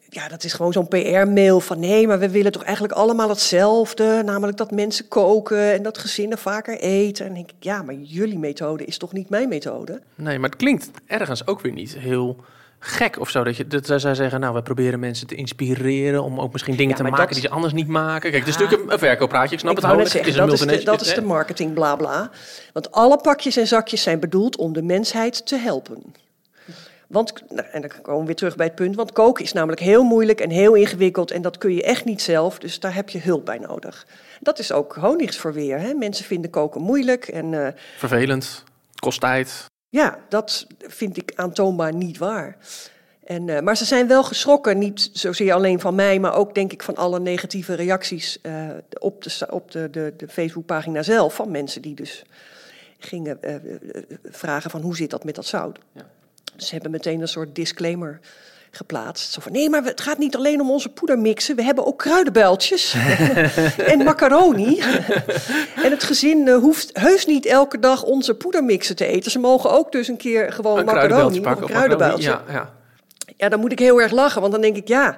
ja 0.10 0.28
dat 0.28 0.44
is 0.44 0.54
gewoon 0.54 0.74
zo'n 0.74 0.88
PR-mail 0.88 1.60
van... 1.60 1.80
nee, 1.80 2.08
maar 2.08 2.20
we 2.20 2.30
willen 2.30 2.52
toch 2.52 2.64
eigenlijk 2.64 2.94
allemaal 2.94 3.30
hetzelfde. 3.30 4.22
Namelijk 4.26 4.58
dat 4.58 4.72
mensen 4.72 5.08
koken 5.08 5.74
en 5.74 5.84
dat 5.84 5.98
gezinnen 5.98 6.38
vaker 6.38 6.80
eten. 6.80 7.26
En 7.26 7.34
denk 7.34 7.50
ik, 7.50 7.56
ja, 7.60 7.82
maar 7.82 7.96
jullie 7.96 8.40
methode 8.40 8.86
is 8.86 8.98
toch 8.98 9.14
niet 9.14 9.30
mijn 9.30 9.50
methode? 9.50 10.02
Nee, 10.16 10.40
maar 10.40 10.50
het 10.50 10.60
klinkt 10.60 10.92
ergens 11.08 11.48
ook 11.48 11.62
weer 11.62 11.74
niet 11.74 11.98
heel 11.98 12.38
gek 12.84 13.20
of 13.20 13.30
zo. 13.30 13.44
Dat, 13.44 13.58
je, 13.58 13.68
dat 13.68 13.86
zij 13.86 14.16
zeggen, 14.16 14.40
nou, 14.40 14.54
we 14.54 14.62
proberen 14.62 15.00
mensen 15.00 15.28
te 15.28 15.36
inspireren 15.36 16.24
om 16.24 16.40
ook 16.40 16.52
misschien 16.52 16.76
dingen 16.76 16.96
te 16.96 17.04
maken 17.04 17.34
die 17.34 17.42
ze 17.42 17.50
anders 17.50 17.74
niet 17.74 17.88
maken. 17.88 18.32
Kijk, 18.32 18.46
het 18.46 18.56
is 18.56 18.58
natuurlijk 18.58 18.92
een, 18.92 19.00
verkooppraatje, 19.00 19.54
ik 19.54 19.60
snap 19.60 19.72
ik 19.72 19.84
het 19.84 19.96
wel. 19.96 20.06
Zeggen, 20.06 20.36
dat, 20.36 20.54
is 20.54 20.60
de, 20.60 20.84
dat 20.84 21.02
is 21.02 21.14
de 21.14 21.22
marketing, 21.22 21.74
bla 21.74 21.96
bla. 21.96 22.30
Want 22.74 22.92
alle 22.92 23.18
pakjes 23.18 23.58
en 23.58 23.68
zakjes 23.68 24.02
zijn 24.02 24.20
bedoeld 24.20 24.56
om 24.58 24.74
de 24.74 24.82
mensheid 24.82 25.46
te 25.46 25.56
helpen. 25.56 26.04
Want, 27.08 27.34
nou, 27.50 27.68
en 27.72 27.82
dan 27.82 27.92
komen 28.02 28.20
we 28.20 28.26
weer 28.26 28.36
terug 28.36 28.56
bij 28.56 28.66
het 28.66 28.76
punt, 28.76 28.96
want 28.96 29.12
koken 29.12 29.44
is 29.44 29.54
namelijk 29.54 29.82
heel 29.82 30.04
moeilijk 30.04 30.40
en 30.40 30.50
heel 30.50 30.74
ingewikkeld 30.74 31.32
en 31.32 31.42
dat 31.42 31.58
kun 31.58 31.74
je 31.74 31.84
echt 31.84 32.06
niet 32.06 32.22
zelf, 32.22 32.60
dus 32.60 32.80
daar 32.80 32.96
heb 32.96 33.10
je 33.10 33.20
hulp 33.20 33.46
bij 33.46 33.58
nodig. 33.58 34.06
Dat 34.40 34.60
is 34.60 34.72
ook 34.72 34.96
honigsverweer. 34.96 35.80
Hè? 35.80 35.94
Mensen 35.94 36.26
vinden 36.26 36.50
koken 36.50 36.82
moeilijk 36.82 37.28
en... 37.28 37.52
Uh, 37.52 37.68
Vervelend, 37.98 38.64
kost 39.00 39.20
tijd. 39.20 39.71
Ja, 39.92 40.20
dat 40.30 40.68
vind 40.80 41.18
ik 41.18 41.32
aantoonbaar 41.36 41.94
niet 41.94 42.18
waar. 42.18 42.58
En, 43.24 43.48
uh, 43.48 43.60
maar 43.60 43.78
ze 43.78 43.86
zijn 43.86 44.08
wel 44.08 44.24
geschrokken, 44.24 44.78
niet 44.78 45.10
zozeer 45.14 45.54
alleen 45.54 45.80
van 45.80 45.96
mij, 45.96 46.20
maar 46.20 46.34
ook 46.34 46.56
denk 46.56 46.72
ik 46.72 46.84
van 46.84 46.96
alle 46.96 47.20
negatieve 47.20 47.74
reacties 47.74 48.40
uh, 48.44 48.70
op, 49.00 49.24
de, 49.24 49.48
op 49.50 49.72
de, 49.72 49.90
de, 49.90 50.14
de 50.18 50.28
Facebookpagina 50.28 51.04
zelf. 51.04 51.36
Van 51.36 51.52
mensen 51.52 51.82
die 51.82 51.96
dus 51.96 52.24
gingen 53.00 53.38
uh, 53.42 53.56
vragen 54.24 54.72
van 54.72 54.82
hoe 54.82 54.96
zit 54.96 55.10
dat 55.10 55.24
met 55.24 55.36
dat 55.36 55.46
zout. 55.46 55.80
Ja. 55.92 56.10
Ze 56.56 56.74
hebben 56.74 56.92
meteen 56.92 57.22
een 57.22 57.28
soort 57.28 57.56
disclaimer 57.56 58.20
geplaatst. 58.72 59.32
Zo 59.32 59.42
van, 59.42 59.52
nee, 59.52 59.70
maar 59.70 59.84
het 59.84 60.02
gaat 60.02 60.18
niet 60.18 60.36
alleen 60.36 60.62
om 60.62 60.72
onze 60.72 60.90
poedermixen. 60.90 61.56
We 61.56 61.64
hebben 61.64 61.86
ook 61.86 61.98
kruidenbuiltjes 61.98 62.96
en 63.92 64.04
macaroni. 64.04 64.80
en 65.86 65.92
het 65.92 66.04
gezin 66.04 66.48
uh, 66.48 66.56
hoeft 66.56 66.90
heus 66.94 67.26
niet 67.26 67.46
elke 67.46 67.80
dag 67.80 68.04
onze 68.04 68.36
poedermixen 68.36 68.96
te 68.96 69.06
eten. 69.06 69.32
Ze 69.32 69.40
mogen 69.40 69.72
ook 69.72 69.92
dus 69.92 70.08
een 70.08 70.18
keer 70.18 70.52
gewoon 70.52 70.78
een 70.78 70.86
macaroni 70.86 71.40
of 71.40 71.46
een 71.46 71.66
kruidenbuiltje. 71.66 72.30
Ja, 72.30 72.44
ja. 72.50 72.74
ja, 73.38 73.50
dan 73.50 73.60
moet 73.60 73.72
ik 73.72 73.80
heel 73.80 74.02
erg 74.02 74.12
lachen, 74.12 74.42
want 74.42 74.54
dan 74.54 74.62
denk 74.62 74.76
ik, 74.76 74.88
ja... 74.88 75.18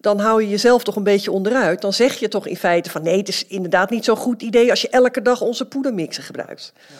Dan 0.00 0.18
hou 0.18 0.42
je 0.42 0.48
jezelf 0.48 0.84
toch 0.84 0.96
een 0.96 1.02
beetje 1.02 1.32
onderuit. 1.32 1.80
Dan 1.80 1.92
zeg 1.92 2.14
je 2.14 2.28
toch 2.28 2.46
in 2.46 2.56
feite 2.56 2.90
van 2.90 3.02
nee, 3.02 3.18
het 3.18 3.28
is 3.28 3.46
inderdaad 3.46 3.90
niet 3.90 4.04
zo'n 4.04 4.16
goed 4.16 4.42
idee 4.42 4.70
als 4.70 4.82
je 4.82 4.88
elke 4.88 5.22
dag 5.22 5.40
onze 5.40 5.64
poedermixen 5.64 6.22
gebruikt. 6.22 6.72
Ja. 6.76 6.94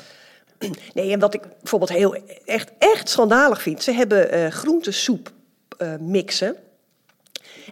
Nee, 0.95 1.13
en 1.13 1.21
wat 1.21 1.35
ik 1.35 1.43
bijvoorbeeld 1.61 1.91
heel 1.91 2.17
echt, 2.45 2.71
echt 2.79 3.09
schandalig 3.09 3.63
vind, 3.63 3.83
ze 3.83 3.93
hebben 3.93 4.35
uh, 4.35 4.47
groentesoep 4.47 5.33
mixen. 6.01 6.57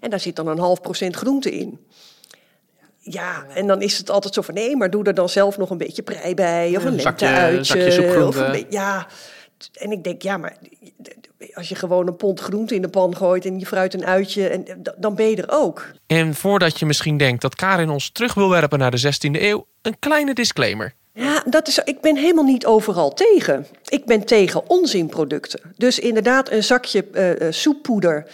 En 0.01 0.11
daar 0.11 0.21
zit 0.21 0.37
dan 0.37 0.47
een 0.47 0.59
half 0.59 0.81
procent 0.81 1.17
groente 1.17 1.51
in. 1.51 1.87
Ja, 2.99 3.47
en 3.55 3.67
dan 3.67 3.83
is 3.83 3.99
het 3.99 4.11
altijd 4.11 4.35
zo 4.35 4.43
van 4.43 4.55
nee, 4.55 4.77
maar 4.77 4.91
doe 4.91 5.05
er 5.05 5.15
dan 5.15 5.29
zelf 5.29 5.59
nog 5.59 5.71
een 5.71 5.79
beetje 5.79 6.03
prei 6.03 6.35
bij. 6.35 6.77
Of 6.77 6.85
een 6.85 6.95
lenteuitje. 6.95 8.27
Of 8.27 8.37
een 8.37 8.67
ja, 8.71 9.07
en 9.73 9.93
ik 9.93 10.05
denk, 10.05 10.23
ja, 10.23 10.37
maar 10.37 10.57
als 11.55 11.69
je 11.69 11.75
gewoon 11.75 12.07
een 12.07 12.17
pond 12.17 12.41
groente 12.41 12.75
in 12.75 12.83
de 12.83 12.89
pan 12.89 13.17
gooit 13.17 13.45
en 13.45 13.59
je 13.59 13.67
fruit 13.67 13.95
een 13.95 14.05
uitje, 14.05 14.49
en, 14.49 14.83
dan 14.99 15.15
ben 15.15 15.27
je 15.27 15.37
er 15.37 15.51
ook. 15.51 15.91
En 16.07 16.35
voordat 16.35 16.79
je 16.79 16.87
misschien 16.87 17.17
denkt 17.17 17.43
dat 17.43 17.55
Karin 17.55 17.91
ons 17.91 18.11
terug 18.11 18.35
wil 18.35 18.49
werpen 18.49 18.79
naar 18.79 18.91
de 18.91 19.15
16e 19.15 19.41
eeuw, 19.41 19.67
een 19.83 19.99
kleine 19.99 20.35
disclaimer. 20.35 20.95
Ja, 21.15 21.43
dat 21.47 21.69
is, 21.69 21.79
ik 21.79 22.01
ben 22.01 22.17
helemaal 22.17 22.45
niet 22.45 22.67
overal 22.67 23.15
tegen. 23.15 23.67
Ik 23.89 24.05
ben 24.05 24.25
tegen 24.25 24.71
onzinproducten. 24.71 25.61
Dus 25.77 25.99
inderdaad, 25.99 26.51
een 26.51 26.65
zakje 26.65 27.05
uh, 27.13 27.53
soeppoeder 27.53 28.27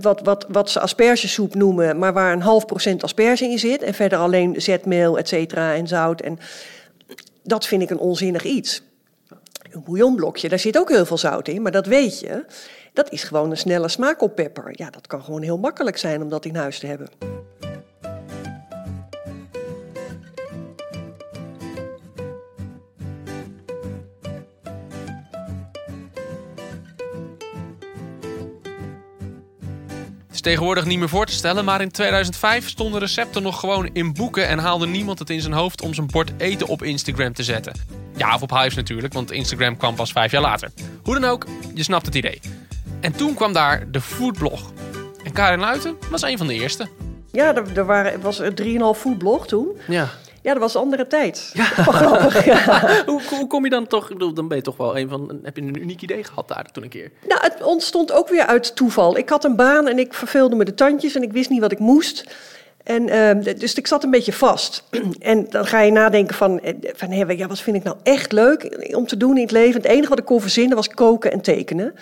wat, 0.00 0.20
wat, 0.20 0.46
wat 0.48 0.70
ze 0.70 0.80
aspergesoep 0.80 1.54
noemen, 1.54 1.98
maar 1.98 2.12
waar 2.12 2.32
een 2.32 2.42
half 2.42 2.66
procent 2.66 3.02
asperge 3.02 3.44
in 3.44 3.58
zit. 3.58 3.82
En 3.82 3.94
verder 3.94 4.18
alleen 4.18 4.62
zetmeel, 4.62 5.18
et 5.18 5.28
cetera, 5.28 5.74
en 5.74 5.88
zout. 5.88 6.20
En 6.20 6.38
dat 7.42 7.66
vind 7.66 7.82
ik 7.82 7.90
een 7.90 7.98
onzinnig 7.98 8.44
iets. 8.44 8.82
Een 9.72 9.82
bouillonblokje, 9.84 10.48
daar 10.48 10.58
zit 10.58 10.78
ook 10.78 10.88
heel 10.88 11.06
veel 11.06 11.18
zout 11.18 11.48
in, 11.48 11.62
maar 11.62 11.72
dat 11.72 11.86
weet 11.86 12.20
je. 12.20 12.44
Dat 12.92 13.10
is 13.12 13.22
gewoon 13.22 13.50
een 13.50 13.56
snelle 13.56 13.88
smaakoppepper. 13.88 14.68
Ja, 14.70 14.90
dat 14.90 15.06
kan 15.06 15.22
gewoon 15.22 15.42
heel 15.42 15.58
makkelijk 15.58 15.98
zijn 15.98 16.22
om 16.22 16.28
dat 16.28 16.44
in 16.44 16.56
huis 16.56 16.78
te 16.78 16.86
hebben. 16.86 17.08
Is 30.34 30.40
tegenwoordig 30.40 30.84
niet 30.84 30.98
meer 30.98 31.08
voor 31.08 31.26
te 31.26 31.32
stellen, 31.32 31.64
maar 31.64 31.80
in 31.80 31.90
2005 31.90 32.68
stonden 32.68 33.00
recepten 33.00 33.42
nog 33.42 33.60
gewoon 33.60 33.88
in 33.92 34.12
boeken 34.12 34.48
en 34.48 34.58
haalde 34.58 34.86
niemand 34.86 35.18
het 35.18 35.30
in 35.30 35.40
zijn 35.40 35.52
hoofd 35.52 35.82
om 35.82 35.94
zijn 35.94 36.06
bord 36.06 36.32
eten 36.36 36.66
op 36.66 36.82
Instagram 36.82 37.32
te 37.32 37.42
zetten. 37.42 37.72
Ja, 38.16 38.34
of 38.34 38.42
op 38.42 38.50
Hives 38.50 38.74
natuurlijk, 38.74 39.12
want 39.12 39.30
Instagram 39.30 39.76
kwam 39.76 39.94
pas 39.94 40.12
vijf 40.12 40.30
jaar 40.30 40.42
later. 40.42 40.70
Hoe 41.02 41.20
dan 41.20 41.30
ook, 41.30 41.46
je 41.74 41.82
snapt 41.82 42.06
het 42.06 42.14
idee. 42.14 42.40
En 43.00 43.12
toen 43.12 43.34
kwam 43.34 43.52
daar 43.52 43.90
de 43.90 44.00
foodblog. 44.00 44.72
En 45.24 45.32
Karin 45.32 45.60
Luiten 45.60 45.96
was 46.10 46.22
een 46.22 46.38
van 46.38 46.46
de 46.46 46.54
eerste. 46.54 46.88
Ja, 47.32 47.54
er, 47.54 47.78
er 47.78 47.86
waren, 47.86 48.20
was 48.20 48.38
een 48.38 48.94
3,5 48.96 49.00
foodblog 49.00 49.46
toen. 49.46 49.68
Ja. 49.88 50.10
Ja, 50.44 50.52
dat 50.52 50.62
was 50.62 50.74
een 50.74 50.80
andere 50.80 51.06
tijd. 51.06 51.50
Ja. 51.52 51.64
grappig, 52.00 52.44
ja. 52.44 52.80
hoe, 53.06 53.20
hoe 53.30 53.46
kom 53.46 53.64
je 53.64 53.70
dan 53.70 53.86
toch? 53.86 54.04
Ik 54.04 54.18
bedoel, 54.18 54.34
dan 54.34 54.48
ben 54.48 54.56
je 54.56 54.62
toch 54.62 54.76
wel 54.76 54.98
een 54.98 55.08
van. 55.08 55.40
Heb 55.42 55.56
je 55.56 55.62
een 55.62 55.80
uniek 55.80 56.02
idee 56.02 56.24
gehad 56.24 56.48
daar 56.48 56.72
toen 56.72 56.82
een 56.82 56.88
keer? 56.88 57.10
Nou, 57.28 57.40
het 57.42 57.62
ontstond 57.62 58.12
ook 58.12 58.28
weer 58.28 58.46
uit 58.46 58.76
toeval. 58.76 59.16
Ik 59.16 59.28
had 59.28 59.44
een 59.44 59.56
baan 59.56 59.88
en 59.88 59.98
ik 59.98 60.14
verveelde 60.14 60.56
me 60.56 60.64
de 60.64 60.74
tandjes 60.74 61.14
en 61.14 61.22
ik 61.22 61.32
wist 61.32 61.50
niet 61.50 61.60
wat 61.60 61.72
ik 61.72 61.78
moest. 61.78 62.24
En, 62.82 63.08
uh, 63.08 63.56
dus 63.58 63.74
ik 63.74 63.86
zat 63.86 64.04
een 64.04 64.10
beetje 64.10 64.32
vast. 64.32 64.84
en 65.18 65.46
dan 65.50 65.66
ga 65.66 65.80
je 65.80 65.92
nadenken 65.92 66.34
van, 66.34 66.60
eh, 66.60 66.74
van 66.94 67.10
hé, 67.10 67.24
ja, 67.32 67.46
wat 67.46 67.60
vind 67.60 67.76
ik 67.76 67.82
nou 67.82 67.96
echt 68.02 68.32
leuk 68.32 68.88
om 68.96 69.06
te 69.06 69.16
doen 69.16 69.36
in 69.36 69.42
het 69.42 69.50
leven? 69.50 69.80
Het 69.82 69.90
enige 69.90 70.08
wat 70.08 70.18
ik 70.18 70.24
kon 70.24 70.40
verzinnen 70.40 70.76
was 70.76 70.88
koken 70.88 71.32
en 71.32 71.40
tekenen. 71.40 71.94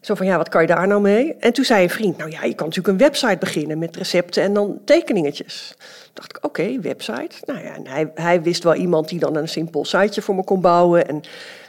Zo 0.00 0.14
van, 0.14 0.26
ja, 0.26 0.36
wat 0.36 0.48
kan 0.48 0.60
je 0.60 0.66
daar 0.66 0.86
nou 0.86 1.00
mee? 1.00 1.34
En 1.34 1.52
toen 1.52 1.64
zei 1.64 1.82
een 1.82 1.90
vriend, 1.90 2.16
nou 2.16 2.30
ja, 2.30 2.44
je 2.44 2.54
kan 2.54 2.66
natuurlijk 2.66 2.94
een 2.94 3.06
website 3.06 3.36
beginnen 3.38 3.78
met 3.78 3.96
recepten 3.96 4.42
en 4.42 4.54
dan 4.54 4.80
tekeningetjes. 4.84 5.74
Toen 5.78 6.14
dacht 6.14 6.36
ik, 6.36 6.44
oké, 6.44 6.80
website. 6.80 7.36
Nou 7.44 7.62
ja, 7.64 7.74
en 7.74 7.86
hij, 7.86 8.10
hij 8.14 8.42
wist 8.42 8.62
wel 8.62 8.74
iemand 8.74 9.08
die 9.08 9.18
dan 9.18 9.36
een 9.36 9.48
simpel 9.48 9.84
siteje 9.84 10.22
voor 10.22 10.34
me 10.34 10.44
kon 10.44 10.60
bouwen. 10.60 11.08
En, 11.08 11.20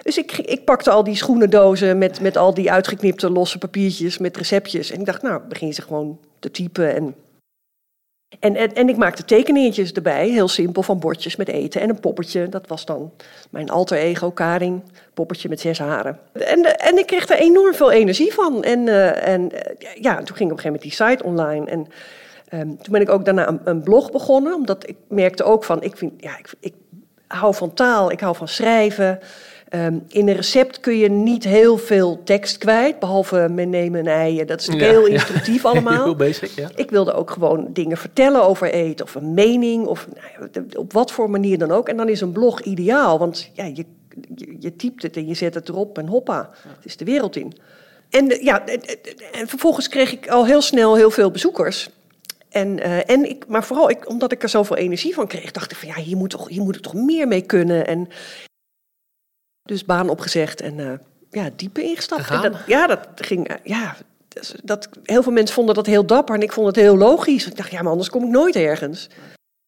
dus 0.03 0.17
ik, 0.17 0.37
ik 0.37 0.65
pakte 0.65 0.91
al 0.91 1.03
die 1.03 1.15
schoenendozen 1.15 1.97
met, 1.97 2.21
met 2.21 2.37
al 2.37 2.53
die 2.53 2.71
uitgeknipte 2.71 3.29
losse 3.29 3.57
papiertjes 3.57 4.17
met 4.17 4.37
receptjes. 4.37 4.91
En 4.91 4.99
ik 4.99 5.05
dacht, 5.05 5.21
nou, 5.21 5.41
begin 5.47 5.73
ze 5.73 5.81
gewoon 5.81 6.19
te 6.39 6.51
typen 6.51 6.95
en... 6.95 7.15
En, 8.39 8.75
en, 8.75 8.89
ik 8.89 8.97
maakte 8.97 9.25
tekeningetjes 9.25 9.91
erbij, 9.91 10.29
heel 10.29 10.47
simpel, 10.47 10.83
van 10.83 10.99
bordjes 10.99 11.35
met 11.35 11.47
eten 11.47 11.81
en 11.81 11.89
een 11.89 11.99
poppetje. 11.99 12.49
Dat 12.49 12.67
was 12.67 12.85
dan 12.85 13.11
mijn 13.49 13.69
alter 13.69 13.97
ego, 13.97 14.31
Karin, 14.31 14.83
poppetje 15.13 15.49
met 15.49 15.59
zes 15.59 15.79
haren. 15.79 16.19
En, 16.33 16.79
en 16.79 16.97
ik 16.97 17.05
kreeg 17.05 17.29
er 17.29 17.37
enorm 17.37 17.73
veel 17.73 17.91
energie 17.91 18.33
van. 18.33 18.63
En, 18.63 18.87
uh, 18.87 19.27
en 19.27 19.41
uh, 19.41 19.59
ja, 20.01 20.15
toen 20.23 20.35
ging 20.35 20.51
op 20.51 20.57
een 20.57 20.63
gegeven 20.63 20.63
moment 20.63 20.81
die 20.81 20.91
site 20.91 21.23
online. 21.23 21.69
En 21.69 21.87
um, 22.59 22.77
toen 22.77 22.91
ben 22.93 23.01
ik 23.01 23.09
ook 23.09 23.25
daarna 23.25 23.47
een, 23.47 23.61
een, 23.63 23.83
blog 23.83 24.11
begonnen, 24.11 24.53
omdat 24.53 24.89
ik 24.89 24.95
merkte 25.07 25.43
ook 25.43 25.63
van, 25.63 25.83
ik, 25.83 25.97
vind, 25.97 26.13
ja, 26.17 26.37
ik, 26.37 26.53
ik 26.59 26.73
hou 27.27 27.53
van 27.55 27.73
taal, 27.73 28.11
ik 28.11 28.19
hou 28.19 28.35
van 28.35 28.47
schrijven. 28.47 29.19
Um, 29.75 30.03
in 30.07 30.27
een 30.27 30.35
recept 30.35 30.79
kun 30.79 30.97
je 30.97 31.09
niet 31.09 31.43
heel 31.43 31.77
veel 31.77 32.21
tekst 32.23 32.57
kwijt, 32.57 32.99
behalve 32.99 33.47
men 33.49 33.69
nemen 33.69 33.99
een 33.99 34.07
ei. 34.07 34.45
Dat 34.45 34.59
is 34.59 34.67
natuurlijk 34.67 34.93
ja, 34.93 34.99
heel 34.99 35.09
instructief 35.09 35.63
ja. 35.63 35.69
allemaal. 35.71 36.03
heel 36.03 36.15
basic, 36.15 36.49
ja. 36.49 36.69
Ik 36.75 36.89
wilde 36.89 37.13
ook 37.13 37.31
gewoon 37.31 37.69
dingen 37.73 37.97
vertellen 37.97 38.43
over 38.43 38.71
eten 38.71 39.05
of 39.05 39.15
een 39.15 39.33
mening 39.33 39.85
of 39.85 40.07
nou 40.39 40.65
op 40.77 40.93
wat 40.93 41.11
voor 41.11 41.29
manier 41.29 41.57
dan 41.57 41.71
ook. 41.71 41.89
En 41.89 41.97
dan 41.97 42.09
is 42.09 42.21
een 42.21 42.31
blog 42.31 42.61
ideaal, 42.61 43.19
want 43.19 43.49
ja, 43.53 43.65
je, 43.65 43.85
je, 44.35 44.55
je 44.59 44.75
typt 44.75 45.01
het 45.01 45.15
en 45.15 45.27
je 45.27 45.33
zet 45.33 45.53
het 45.53 45.69
erop 45.69 45.97
en 45.97 46.07
hoppa, 46.07 46.49
het 46.75 46.85
is 46.85 46.97
de 46.97 47.05
wereld 47.05 47.35
in. 47.35 47.53
En, 48.09 48.43
ja, 48.43 48.65
en 49.31 49.47
vervolgens 49.47 49.87
kreeg 49.87 50.11
ik 50.11 50.29
al 50.29 50.45
heel 50.45 50.61
snel 50.61 50.95
heel 50.95 51.11
veel 51.11 51.31
bezoekers. 51.31 51.89
En, 52.49 52.77
uh, 52.77 53.09
en 53.09 53.29
ik, 53.29 53.47
maar 53.47 53.63
vooral 53.63 53.89
ik, 53.89 54.09
omdat 54.09 54.31
ik 54.31 54.43
er 54.43 54.49
zoveel 54.49 54.75
energie 54.75 55.13
van 55.13 55.27
kreeg, 55.27 55.51
dacht 55.51 55.71
ik 55.71 55.77
van 55.77 55.87
ja, 55.87 55.95
hier 55.95 56.17
moet, 56.17 56.29
toch, 56.29 56.47
hier 56.47 56.61
moet 56.61 56.75
er 56.75 56.81
toch 56.81 56.93
meer 56.93 57.27
mee 57.27 57.41
kunnen. 57.41 57.87
En 57.87 58.07
dus 59.71 59.85
baan 59.85 60.09
opgezegd 60.09 60.61
en 60.61 60.77
uh, 60.77 60.93
ja, 61.29 61.49
diepe 61.55 61.83
ingestapt. 61.83 62.29
En 62.29 62.41
dat, 62.41 62.55
ja, 62.67 62.87
dat 62.87 63.07
ging. 63.15 63.51
Uh, 63.51 63.55
ja, 63.63 63.95
dat, 64.27 64.55
dat, 64.63 64.89
heel 65.03 65.23
veel 65.23 65.31
mensen 65.31 65.55
vonden 65.55 65.75
dat 65.75 65.85
heel 65.85 66.05
dapper 66.05 66.35
en 66.35 66.41
ik 66.41 66.51
vond 66.51 66.67
het 66.67 66.75
heel 66.75 66.97
logisch. 66.97 67.47
Ik 67.47 67.55
dacht, 67.55 67.71
ja, 67.71 67.81
maar 67.81 67.91
anders 67.91 68.09
kom 68.09 68.23
ik 68.23 68.29
nooit 68.29 68.55
ergens. 68.55 69.09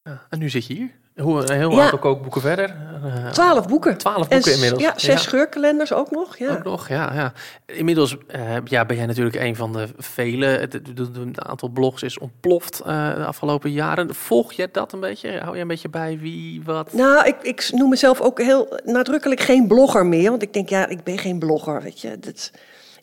Ja, 0.02 0.26
en 0.30 0.38
nu 0.38 0.48
zit 0.48 0.66
je 0.66 0.74
hier. 0.74 0.90
Hoe, 1.20 1.50
een 1.50 1.56
heel 1.56 1.82
aantal 1.82 1.98
kookboeken 1.98 2.40
verder. 2.40 2.76
Uh, 3.04 3.30
twaalf 3.30 3.68
boeken. 3.68 3.96
Twaalf 3.98 4.28
boeken 4.28 4.52
en, 4.52 4.54
inmiddels. 4.54 4.82
Ja, 4.82 4.92
zes 4.96 5.12
ja. 5.12 5.16
scheurkalenders 5.16 5.92
ook 5.92 6.10
nog. 6.10 6.36
Ja. 6.36 6.50
Ook 6.50 6.64
nog, 6.64 6.88
ja. 6.88 7.14
ja. 7.14 7.32
Inmiddels 7.66 8.16
uh, 8.36 8.56
ja, 8.64 8.84
ben 8.84 8.96
jij 8.96 9.06
natuurlijk 9.06 9.36
een 9.36 9.56
van 9.56 9.72
de 9.72 9.88
vele. 9.96 10.46
Het, 10.46 10.72
het, 10.72 10.88
het 10.96 11.40
aantal 11.42 11.68
blogs 11.68 12.02
is 12.02 12.18
ontploft 12.18 12.82
uh, 12.86 13.14
de 13.14 13.24
afgelopen 13.24 13.72
jaren. 13.72 14.14
Volg 14.14 14.52
je 14.52 14.68
dat 14.72 14.92
een 14.92 15.00
beetje? 15.00 15.38
Hou 15.38 15.54
je 15.54 15.62
een 15.62 15.68
beetje 15.68 15.88
bij 15.88 16.18
wie, 16.18 16.62
wat? 16.64 16.92
Nou, 16.92 17.26
ik, 17.26 17.36
ik 17.42 17.68
noem 17.72 17.88
mezelf 17.88 18.20
ook 18.20 18.40
heel 18.40 18.80
nadrukkelijk 18.84 19.40
geen 19.40 19.66
blogger 19.66 20.06
meer. 20.06 20.30
Want 20.30 20.42
ik 20.42 20.52
denk, 20.52 20.68
ja, 20.68 20.86
ik 20.86 21.04
ben 21.04 21.18
geen 21.18 21.38
blogger, 21.38 21.82
weet 21.82 22.00
je. 22.00 22.18
Dat, 22.18 22.50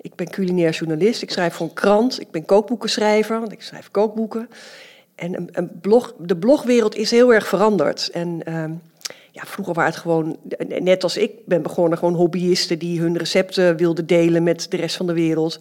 ik 0.02 0.16
ben 0.16 0.30
culinair 0.30 0.72
journalist. 0.72 1.22
Ik 1.22 1.32
schrijf 1.32 1.54
voor 1.54 1.68
een 1.68 1.74
krant. 1.74 2.20
Ik 2.20 2.32
ben 2.32 2.46
kookboekenschrijver, 2.46 3.40
want 3.40 3.52
ik 3.52 3.62
schrijf 3.62 3.92
kookboeken. 3.92 4.50
En 5.22 5.50
een, 5.52 5.72
blog, 5.82 6.14
de 6.18 6.38
blogwereld 6.38 6.96
is 6.96 7.12
heel 7.12 7.34
erg 7.34 7.48
veranderd. 7.48 8.10
En 8.10 8.42
uh, 8.48 8.64
ja, 9.32 9.44
vroeger 9.46 9.74
waren 9.74 9.92
het 9.92 10.02
gewoon, 10.02 10.38
net 10.80 11.04
als 11.04 11.18
ik 11.18 11.32
ben 11.46 11.62
begonnen, 11.62 11.98
gewoon 11.98 12.14
hobbyisten 12.14 12.80
die 12.80 13.00
hun 13.00 13.18
recepten 13.18 13.78
wilden 13.78 14.08
delen 14.08 14.44
met 14.44 14.66
de 14.70 14.78
rest 14.78 14.96
van 14.96 15.08
de 15.08 15.14
wereld. 15.14 15.60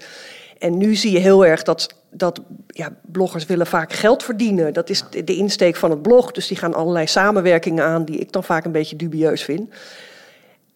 En 0.59 0.79
nu 0.79 0.95
zie 0.95 1.13
je 1.13 1.19
heel 1.19 1.47
erg 1.47 1.63
dat, 1.63 1.95
dat 2.11 2.41
ja, 2.67 2.97
bloggers 3.03 3.47
willen 3.47 3.67
vaak 3.67 3.93
geld 3.93 4.23
verdienen. 4.23 4.73
Dat 4.73 4.91
is 4.91 5.05
de 5.11 5.37
insteek 5.37 5.77
van 5.77 5.91
het 5.91 6.03
blog. 6.03 6.33
Dus 6.33 6.47
die 6.47 6.57
gaan 6.57 6.75
allerlei 6.75 7.07
samenwerkingen 7.07 7.85
aan 7.85 8.05
die 8.05 8.19
ik 8.19 8.33
dan 8.33 8.45
vaak 8.45 8.65
een 8.65 8.73
beetje 8.73 8.97
dubieus 8.97 9.43
vind. 9.43 9.71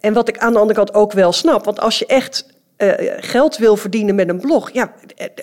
En 0.00 0.12
wat 0.12 0.28
ik 0.28 0.38
aan 0.38 0.52
de 0.52 0.58
andere 0.58 0.78
kant 0.78 0.94
ook 0.94 1.12
wel 1.12 1.32
snap, 1.32 1.64
want 1.64 1.80
als 1.80 1.98
je 1.98 2.06
echt 2.06 2.46
uh, 2.78 2.92
geld 3.16 3.56
wil 3.56 3.76
verdienen 3.76 4.14
met 4.14 4.28
een 4.28 4.40
blog. 4.40 4.70
Ja, 4.72 4.92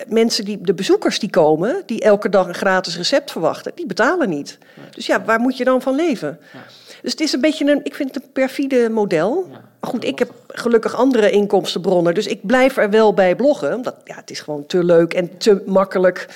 mensen 0.08 0.44
die, 0.44 0.58
de 0.60 0.74
bezoekers 0.74 1.18
die 1.18 1.30
komen, 1.30 1.82
die 1.86 2.00
elke 2.00 2.28
dag 2.28 2.46
een 2.46 2.54
gratis 2.54 2.96
recept 2.96 3.32
verwachten, 3.32 3.72
die 3.74 3.86
betalen 3.86 4.28
niet. 4.28 4.58
Ja. 4.74 4.82
Dus 4.90 5.06
ja, 5.06 5.24
waar 5.24 5.40
moet 5.40 5.56
je 5.56 5.64
dan 5.64 5.82
van 5.82 5.94
leven? 5.94 6.38
Ja. 6.52 6.58
Dus 7.02 7.10
het 7.10 7.20
is 7.20 7.32
een 7.32 7.40
beetje 7.40 7.70
een, 7.70 7.80
ik 7.82 7.94
vind 7.94 8.14
het 8.14 8.24
een 8.24 8.32
perfide 8.32 8.88
model. 8.90 9.46
Ja, 9.50 9.60
maar 9.80 9.90
goed, 9.90 10.04
ik 10.04 10.18
heb 10.18 10.30
gelukkig 10.48 10.94
andere 10.94 11.30
inkomstenbronnen, 11.30 12.14
dus 12.14 12.26
ik 12.26 12.46
blijf 12.46 12.76
er 12.76 12.90
wel 12.90 13.14
bij 13.14 13.36
bloggen. 13.36 13.74
Omdat 13.74 13.96
ja, 14.04 14.14
het 14.14 14.30
is 14.30 14.40
gewoon 14.40 14.66
te 14.66 14.84
leuk 14.84 15.14
en 15.14 15.38
te 15.38 15.62
makkelijk 15.66 16.28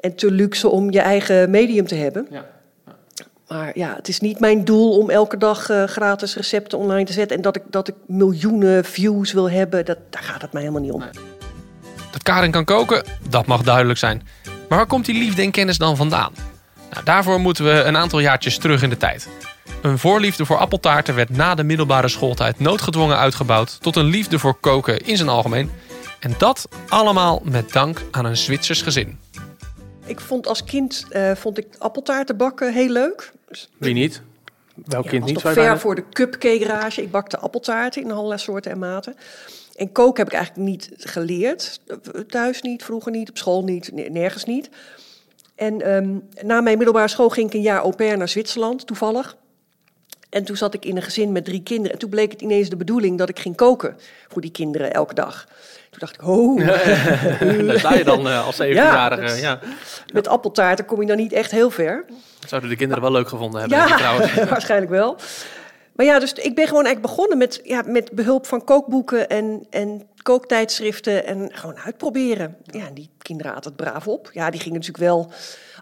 en 0.00 0.14
te 0.14 0.30
luxe 0.30 0.68
om 0.68 0.90
je 0.90 1.00
eigen 1.00 1.50
medium 1.50 1.86
te 1.86 1.94
hebben. 1.94 2.28
Maar 3.52 3.70
ja, 3.74 3.94
het 3.96 4.08
is 4.08 4.20
niet 4.20 4.40
mijn 4.40 4.64
doel 4.64 4.98
om 4.98 5.10
elke 5.10 5.36
dag 5.36 5.70
uh, 5.70 5.84
gratis 5.84 6.36
recepten 6.36 6.78
online 6.78 7.04
te 7.04 7.12
zetten. 7.12 7.36
En 7.36 7.42
dat 7.42 7.56
ik, 7.56 7.62
dat 7.70 7.88
ik 7.88 7.94
miljoenen 8.06 8.84
views 8.84 9.32
wil 9.32 9.50
hebben, 9.50 9.84
dat, 9.84 9.98
daar 10.10 10.22
gaat 10.22 10.42
het 10.42 10.52
mij 10.52 10.62
helemaal 10.62 10.82
niet 10.82 10.92
om. 10.92 11.02
Dat 12.10 12.22
Karin 12.22 12.50
kan 12.50 12.64
koken, 12.64 13.04
dat 13.28 13.46
mag 13.46 13.62
duidelijk 13.62 13.98
zijn. 13.98 14.22
Maar 14.68 14.78
waar 14.78 14.86
komt 14.86 15.04
die 15.04 15.18
liefde 15.18 15.42
en 15.42 15.50
kennis 15.50 15.78
dan 15.78 15.96
vandaan? 15.96 16.32
Nou, 16.90 17.04
daarvoor 17.04 17.40
moeten 17.40 17.64
we 17.64 17.70
een 17.70 17.96
aantal 17.96 18.18
jaartjes 18.18 18.58
terug 18.58 18.82
in 18.82 18.90
de 18.90 18.96
tijd. 18.96 19.28
Een 19.82 19.98
voorliefde 19.98 20.44
voor 20.44 20.58
appeltaarten 20.58 21.14
werd 21.14 21.30
na 21.30 21.54
de 21.54 21.64
middelbare 21.64 22.08
schooltijd 22.08 22.58
noodgedwongen 22.58 23.18
uitgebouwd 23.18 23.80
tot 23.80 23.96
een 23.96 24.04
liefde 24.04 24.38
voor 24.38 24.54
koken 24.54 24.98
in 24.98 25.16
zijn 25.16 25.28
algemeen. 25.28 25.70
En 26.20 26.34
dat 26.38 26.68
allemaal 26.88 27.40
met 27.44 27.72
dank 27.72 28.02
aan 28.10 28.24
een 28.24 28.36
Zwitsers 28.36 28.82
gezin. 28.82 29.18
Ik 30.06 30.20
vond 30.20 30.46
als 30.46 30.64
kind 30.64 31.06
uh, 31.10 31.34
vond 31.34 31.58
ik 31.58 31.66
appeltaarten 31.78 32.36
bakken 32.36 32.72
heel 32.72 32.88
leuk. 32.88 33.32
Dus, 33.52 33.68
Wie 33.78 33.94
niet? 33.94 34.22
Welk 34.74 35.04
ja, 35.04 35.10
kind 35.10 35.22
was 35.22 35.32
niet? 35.32 35.52
Ver 35.52 35.78
voor 35.78 35.94
de 35.94 36.08
cupcake 36.08 36.64
rage. 36.64 37.02
Ik 37.02 37.10
bakte 37.10 37.38
appeltaarten 37.38 38.02
in 38.02 38.10
allerlei 38.10 38.38
soorten 38.38 38.70
en 38.70 38.78
maten. 38.78 39.16
En 39.76 39.92
koken 39.92 40.24
heb 40.24 40.32
ik 40.32 40.38
eigenlijk 40.38 40.68
niet 40.68 40.90
geleerd. 40.96 41.80
Thuis 42.28 42.62
niet, 42.62 42.84
vroeger 42.84 43.12
niet, 43.12 43.28
op 43.28 43.38
school 43.38 43.64
niet, 43.64 44.10
nergens 44.10 44.44
niet. 44.44 44.70
En 45.54 45.94
um, 45.94 46.28
na 46.42 46.60
mijn 46.60 46.76
middelbare 46.76 47.08
school 47.08 47.28
ging 47.28 47.46
ik 47.48 47.54
een 47.54 47.60
jaar 47.60 47.80
au 47.80 47.94
pair 47.94 48.16
naar 48.16 48.28
Zwitserland, 48.28 48.86
toevallig. 48.86 49.36
En 50.32 50.44
toen 50.44 50.56
zat 50.56 50.74
ik 50.74 50.84
in 50.84 50.96
een 50.96 51.02
gezin 51.02 51.32
met 51.32 51.44
drie 51.44 51.62
kinderen. 51.62 51.92
En 51.92 51.98
toen 51.98 52.10
bleek 52.10 52.32
het 52.32 52.42
ineens 52.42 52.68
de 52.68 52.76
bedoeling 52.76 53.18
dat 53.18 53.28
ik 53.28 53.38
ging 53.38 53.56
koken 53.56 53.96
voor 54.28 54.40
die 54.40 54.50
kinderen 54.50 54.92
elke 54.92 55.14
dag. 55.14 55.46
Toen 55.90 55.98
dacht 55.98 56.14
ik, 56.14 56.26
oh. 56.28 56.66
Daar 57.66 57.78
sta 57.78 57.94
je 57.94 58.04
dan 58.04 58.26
uh, 58.26 58.46
als 58.46 58.56
zevenjarige. 58.56 59.36
Ja, 59.36 59.36
ja, 59.36 59.58
Met 60.12 60.28
appeltaarten 60.28 60.84
kom 60.84 61.00
je 61.00 61.06
dan 61.06 61.16
niet 61.16 61.32
echt 61.32 61.50
heel 61.50 61.70
ver. 61.70 62.04
Dat 62.40 62.48
zouden 62.48 62.70
de 62.70 62.76
kinderen 62.76 63.02
wel 63.02 63.12
leuk 63.12 63.28
gevonden 63.28 63.60
hebben, 63.60 63.78
ja, 63.78 63.96
trouwens. 63.96 64.34
waarschijnlijk 64.48 64.90
wel. 64.90 65.16
Maar 65.92 66.06
ja, 66.06 66.18
dus 66.18 66.32
ik 66.32 66.54
ben 66.54 66.66
gewoon 66.66 66.84
eigenlijk 66.84 67.14
begonnen 67.14 67.38
met, 67.38 67.60
ja, 67.64 67.82
met 67.86 68.10
behulp 68.12 68.46
van 68.46 68.64
kookboeken 68.64 69.28
en, 69.28 69.66
en 69.70 70.02
kooktijdschriften 70.22 71.26
en 71.26 71.48
gewoon 71.52 71.78
uitproberen. 71.78 72.56
Ja, 72.64 72.86
en 72.86 72.94
die 72.94 73.10
kinderen 73.18 73.54
aten 73.54 73.72
het 73.72 73.84
braaf 73.84 74.08
op. 74.08 74.30
Ja, 74.32 74.50
die 74.50 74.60
gingen 74.60 74.78
natuurlijk 74.78 75.04
wel 75.04 75.32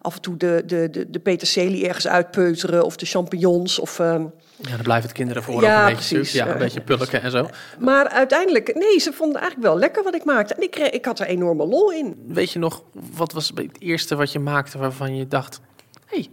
af 0.00 0.14
en 0.14 0.20
toe 0.20 0.36
de, 0.36 0.62
de, 0.66 0.88
de, 0.90 1.10
de 1.10 1.18
peterselie 1.18 1.86
ergens 1.88 2.06
uitpeuteren 2.08 2.84
of 2.84 2.96
de 2.96 3.06
champignons 3.06 3.78
of... 3.78 3.98
ehm, 3.98 4.22
Ja, 4.56 4.70
dan 4.70 4.82
blijven 4.82 5.08
het 5.08 5.12
kinderen 5.16 5.42
voor. 5.42 5.62
Ja, 5.62 5.88
een 5.88 5.94
beetje, 5.94 6.14
precies. 6.14 6.32
Ja, 6.34 6.46
een 6.46 6.52
Eh, 6.52 6.58
beetje 6.58 6.80
pulken 6.80 7.22
en 7.22 7.30
zo. 7.30 7.48
maar 7.78 8.08
uiteindelijk, 8.08 8.74
nee, 8.74 8.98
ze 8.98 9.12
vonden 9.12 9.40
eigenlijk 9.40 9.70
wel 9.70 9.78
lekker 9.78 10.02
wat 10.02 10.14
ik 10.14 10.24
maakte. 10.24 10.54
En 10.54 10.62
ik, 10.62 10.70
kreeg, 10.70 10.90
ik 10.90 11.04
had 11.04 11.18
er 11.20 11.26
enorme 11.26 11.66
lol 11.66 11.92
in. 11.92 12.24
Weet 12.26 12.50
je 12.50 12.58
nog, 12.58 12.82
wat 13.14 13.32
was 13.32 13.48
het 13.54 13.66
eerste 13.78 14.16
wat 14.16 14.32
je 14.32 14.38
maakte 14.38 14.78
waarvan 14.78 15.16
je 15.16 15.26
dacht... 15.28 15.60
hé, 16.06 16.16
hey, 16.16 16.28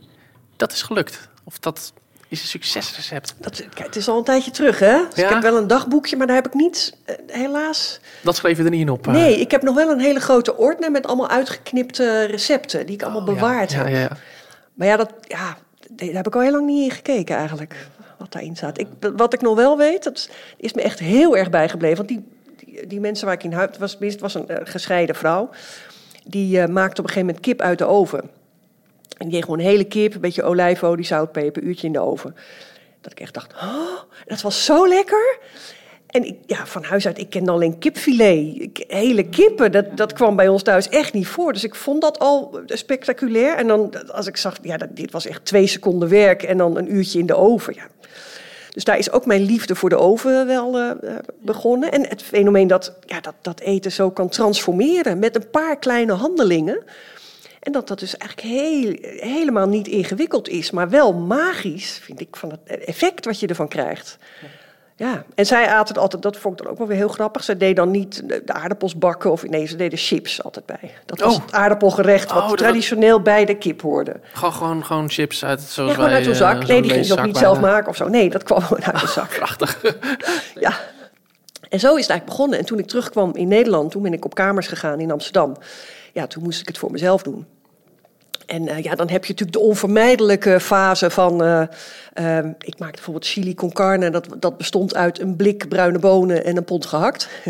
dat 0.56 0.72
is 0.72 0.82
gelukt. 0.82 1.30
Of 1.44 1.60
dat 1.60 1.94
is 2.28 2.42
een 2.42 2.48
succesrecept. 2.48 3.36
Dat, 3.40 3.56
kijk, 3.56 3.86
het 3.88 3.96
is 3.96 4.08
al 4.08 4.18
een 4.18 4.24
tijdje 4.24 4.52
terug, 4.52 4.80
hè? 4.80 4.98
Dus 5.10 5.16
Ja. 5.16 5.24
Ik 5.28 5.30
heb 5.34 5.42
wel 5.42 5.58
een 5.58 5.68
dagboekje, 5.68 6.18
maar 6.18 6.28
daar 6.28 6.36
heb 6.36 6.48
ik 6.48 6.54
niet, 6.54 6.98
eh, 7.06 7.16
helaas... 7.28 8.00
Dat 8.24 8.36
schreef 8.36 8.58
je 8.58 8.64
er 8.64 8.70
niet 8.70 8.82
in 8.82 8.90
op. 8.90 9.08
eh. 9.08 9.14
Nee, 9.14 9.40
ik 9.40 9.52
heb 9.52 9.62
nog 9.62 9.76
wel 9.76 9.90
een 9.92 10.00
hele 10.00 10.20
grote 10.20 10.58
ordner 10.58 10.92
met 10.92 11.08
allemaal 11.08 11.30
uitgeknipte 11.30 12.24
recepten... 12.24 12.86
die 12.86 12.96
ik 12.96 13.02
allemaal 13.04 13.22
Oh, 13.22 13.28
bewaard 13.28 13.72
Ja, 13.72 13.78
heb. 13.78 13.88
ja, 13.88 14.00
ja. 14.00 14.10
Maar 14.74 14.88
ja, 14.88 14.98
dat, 14.98 15.14
ja, 15.22 15.58
daar 15.92 16.08
heb 16.10 16.28
ik 16.28 16.36
al 16.36 16.42
heel 16.42 16.52
lang 16.52 16.66
niet 16.66 16.84
in 16.84 16.96
gekeken 16.96 17.36
eigenlijk, 17.36 17.76
wat 18.18 18.32
daarin 18.32 18.56
staat. 18.56 18.80
Ik, 18.80 18.88
wat 19.16 19.34
ik 19.34 19.42
nog 19.42 19.56
wel 19.56 19.78
weet, 19.78 20.04
dat 20.04 20.30
is 20.58 20.74
me 20.74 20.82
echt 20.82 21.00
heel 21.00 21.38
erg 21.38 21.50
bijgebleven. 21.50 21.98
Want 21.98 22.08
die, 22.10 22.26
die, 22.66 22.88
die 22.88 23.00
mensen 23.00 23.26
waar 23.26 23.36
ik 23.36 23.44
in 23.44 23.54
huis... 23.54 23.78
Was, 23.80 23.96
het 24.00 24.20
was 24.20 24.34
een 24.34 24.48
eh, 24.48 24.58
gescheiden 24.64 25.16
vrouw. 25.16 25.50
Die 26.24 26.68
maakte 26.68 27.02
op 27.02 27.08
een 27.08 27.14
gegeven 27.14 27.26
moment 27.26 27.40
kip 27.40 27.62
uit 27.62 27.78
de 27.78 27.86
oven. 27.86 28.30
En 29.18 29.30
die 29.30 29.42
gewoon 29.42 29.60
een 29.60 29.66
hele 29.66 29.84
kip, 29.84 30.16
een 30.16 30.22
beetje 30.22 30.44
olijfolie, 30.44 31.06
zout, 31.06 31.32
peper, 31.32 31.64
uurtje 31.64 31.88
in 31.88 31.94
de 31.94 32.00
oven. 32.00 32.36
Dat 33.02 33.12
ik 33.12 33.20
echt 33.20 33.34
dacht, 33.34 33.54
oh, 33.54 34.00
dat 34.26 34.42
was 34.42 34.66
zo 34.66 34.88
lekker. 34.88 35.38
En 36.08 36.24
ik, 36.24 36.36
ja, 36.46 36.66
van 36.66 36.84
huis 36.84 37.06
uit, 37.06 37.18
ik 37.18 37.30
kende 37.30 37.52
alleen 37.52 37.78
kipfilet. 37.78 38.70
Hele 38.88 39.30
kippen, 39.30 39.72
dat, 39.72 39.98
dat 39.98 40.14
kwam 40.14 40.36
bij 40.36 40.48
ons 40.48 40.64
thuis 40.64 40.90
echt 40.90 41.14
niet 41.14 41.28
voor. 41.28 41.54
Dus 41.54 41.64
ik 41.64 41.76
vond 41.76 42.02
dat 42.02 42.20
al 42.20 42.60
spectaculair. 42.66 43.56
En 43.56 43.68
dan, 43.68 44.12
als 44.12 44.28
ik 44.28 44.38
zag, 44.38 44.58
ja, 44.62 44.78
dit 44.90 45.12
was 45.12 45.26
echt 45.26 45.46
twee 45.46 45.68
seconden 45.68 46.10
werk 46.10 46.44
en 46.44 46.58
dan 46.58 46.78
een 46.78 46.96
uurtje 46.96 47.20
in 47.20 47.26
de 47.26 47.36
oven. 47.36 47.74
Ja. 47.74 47.88
Dus 48.72 48.84
daar 48.84 48.98
is 48.98 49.12
ook 49.12 49.26
mijn 49.26 49.42
liefde 49.42 49.76
voor 49.76 49.90
de 49.90 49.98
oven 49.98 50.48
wel 50.48 50.78
eh, 50.78 50.92
begonnen. 51.42 51.92
En 51.92 52.08
het 52.08 52.22
fenomeen 52.22 52.68
dat, 52.68 52.94
ja, 53.06 53.22
dat 53.22 53.34
dat 53.42 53.60
eten 53.60 53.92
zo 53.92 54.12
kan 54.12 54.30
transformeren 54.30 55.20
met 55.20 55.36
een 55.36 55.50
paar 55.50 55.80
kleine 55.80 56.14
handelingen. 56.14 56.84
En 57.60 57.72
dat 57.72 57.88
dat 57.88 58.00
dus 58.00 58.18
eigenlijk 58.18 58.50
heel, 58.54 58.96
helemaal 59.30 59.68
niet 59.68 59.88
ingewikkeld 59.88 60.50
is, 60.50 60.72
maar 60.72 60.90
wel 60.90 61.14
magisch, 61.14 62.00
vind 62.04 62.20
ik, 62.20 62.36
van 62.36 62.50
het 62.66 62.86
effect 62.86 63.26
wat 63.26 63.40
je 63.40 63.48
ervan 63.48 63.68
krijgt. 63.68 64.18
Ja, 64.96 65.24
en 65.36 65.46
zij 65.46 65.68
aten 65.68 65.88
het 65.94 65.98
altijd, 65.98 66.22
dat 66.22 66.38
vond 66.38 66.58
ik 66.58 66.64
dan 66.64 66.72
ook 66.72 66.78
wel 66.78 66.88
weer 66.88 66.98
heel 66.98 67.08
grappig. 67.08 67.44
Ze 67.44 67.58
deed 67.58 67.76
dan 67.76 67.92
niet 67.92 68.24
de 68.28 68.54
aardappels 68.54 68.98
bakken 68.98 69.32
of 69.32 69.48
nee, 69.48 69.66
ze 69.66 69.76
deden 69.76 69.98
chips 70.00 70.44
altijd 70.44 70.66
bij. 70.66 70.94
Dat 71.06 71.20
was 71.20 71.36
Oh. 71.36 71.42
het 71.42 71.54
aardappelgerecht 71.54 72.32
wat 72.32 72.44
Oh, 72.44 72.50
dat- 72.50 72.58
traditioneel 72.58 73.22
bij 73.22 73.46
de 73.46 73.56
kip 73.58 73.82
hoorde. 73.82 74.20
Gewoon, 74.34 74.54
gewoon, 74.54 74.86
gewoon 74.86 75.10
chips 75.10 75.46
uit, 75.46 75.62
zoals 75.62 75.90
Ja, 75.90 75.96
gewoon 75.96 76.12
uit 76.12 76.24
zo'n 76.24 76.34
eh, 76.34 76.40
zak. 76.40 76.58
zo'n 76.58 76.68
Nee, 76.68 76.82
die 76.82 76.92
ging 76.92 77.06
je 77.06 77.14
ook 77.14 77.26
niet 77.26 77.38
zelf 77.38 77.60
maken 77.60 77.90
of 77.90 77.96
zo. 77.96 78.08
Nee, 78.08 78.30
dat 78.30 78.44
kwam 78.44 78.62
gewoon 78.62 78.84
uit 78.92 79.00
de 79.02 79.08
zak. 79.08 79.30
Prachtig. 79.30 79.82
Ja. 80.60 80.74
En 81.70 81.80
zo 81.80 81.96
is 81.96 82.02
het 82.02 82.10
eigenlijk 82.10 82.26
begonnen. 82.26 82.60
En 82.60 82.66
toen 82.66 82.80
ik 82.80 82.88
terugkwam 82.88 83.36
in 83.36 83.48
Nederland, 83.48 83.92
toen 83.92 84.02
ben 84.02 84.14
ik 84.14 84.26
op 84.26 84.34
kamers 84.36 84.68
gegaan 84.68 85.00
in 85.00 85.12
Amsterdam. 85.12 85.56
Ja, 86.18 86.28
toen 86.28 86.44
moest 86.44 86.60
ik 86.62 86.68
het 86.68 86.78
voor 86.78 86.92
mezelf 86.92 87.22
doen. 87.22 87.46
En 88.46 88.68
eh, 88.68 88.84
ja, 88.84 88.96
dan 88.96 89.10
heb 89.10 89.26
je 89.26 89.32
natuurlijk 89.32 89.58
de 89.58 89.64
onvermijdelijke 89.64 90.60
fase 90.60 91.10
van... 91.10 91.44
eh, 91.44 91.62
ehm, 92.14 92.48
ik 92.60 92.80
maakte 92.80 92.96
bijvoorbeeld 92.96 93.26
chili 93.28 93.54
con 93.56 93.72
carne. 93.74 94.10
Dat, 94.10 94.28
dat 94.40 94.58
bestond 94.58 94.96
uit 94.96 95.20
een 95.20 95.36
blik 95.36 95.68
bruine 95.70 96.00
bonen 96.00 96.44
en 96.46 96.58
een 96.58 96.64
pond 96.64 96.86
gehakt. 96.86 97.28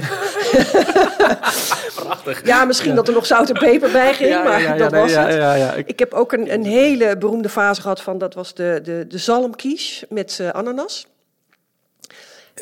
Prachtig. 1.95 2.45
Ja, 2.45 2.65
misschien 2.65 2.95
dat 2.95 3.07
er 3.07 3.13
nog 3.13 3.25
zout 3.25 3.49
en 3.49 3.59
peper 3.59 3.91
bij 3.91 4.13
ging, 4.13 4.29
Ja, 4.39 4.43
maar 4.43 4.61
ja, 4.61 4.75
dat 4.75 4.91
was 4.91 5.11
het. 5.25 5.77
Ik- 5.77 5.87
Ik 5.87 5.99
heb 5.99 6.13
ook 6.13 6.31
een, 6.31 6.53
een 6.53 6.65
hele 6.65 7.17
beroemde 7.17 7.49
fase 7.49 7.81
gehad 7.81 8.01
van... 8.01 8.17
dat 8.17 8.33
was 8.33 8.53
de, 8.53 8.79
de, 8.83 9.05
de 9.07 9.17
zalmquiche 9.17 10.05
met 10.09 10.37
eh, 10.41 10.49
ananas. 10.49 11.07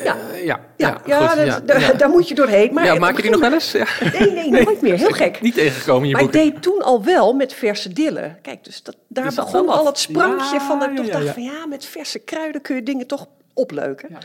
Ja. 0.04 0.16
Eh, 0.32 0.44
ja, 0.44 0.60
Ja, 0.76 1.00
ja, 1.06 1.28
goed, 1.28 1.46
ja, 1.46 1.60
daar- 1.60 1.80
ja. 1.80 1.92
daar 1.92 2.08
moet 2.08 2.28
je 2.28 2.34
doorheen. 2.34 2.72
Maar 2.74 2.84
ja, 2.84 2.94
maak 2.94 3.16
je 3.16 3.22
die 3.22 3.30
nog 3.30 3.40
wel 3.40 3.52
eens? 3.52 3.72
Ja. 3.72 3.86
Nee, 4.18 4.30
nee, 4.32 4.50
nooit 4.50 4.80
meer. 4.80 4.94
Heel 4.96 5.10
gek. 5.10 5.40
Niet 5.40 5.54
tegengekomen 5.54 6.02
in 6.02 6.08
je 6.08 6.14
Maar 6.14 6.24
ik 6.24 6.32
deed 6.32 6.62
toen 6.62 6.82
al 6.82 7.04
wel 7.04 7.32
met 7.32 7.52
verse 7.52 7.92
dillen. 7.92 8.38
Kijk, 8.42 8.64
dus 8.64 8.82
dat, 8.82 8.96
daar 9.08 9.24
Dus 9.24 9.34
begon 9.34 9.68
al 9.68 9.86
het 9.86 9.98
sprankje 9.98 10.60
van 10.60 10.78
dat 10.78 10.90
ik 10.90 10.96
toch 10.96 11.06
dacht 11.08 11.28
van 11.28 11.42
ja, 11.42 11.66
met 11.66 11.84
verse 11.84 12.18
kruiden 12.18 12.60
kun 12.60 12.76
je 12.76 12.82
dingen 12.82 13.06
toch 13.06 13.26
opleuken. 13.54 14.08
Maar 14.10 14.20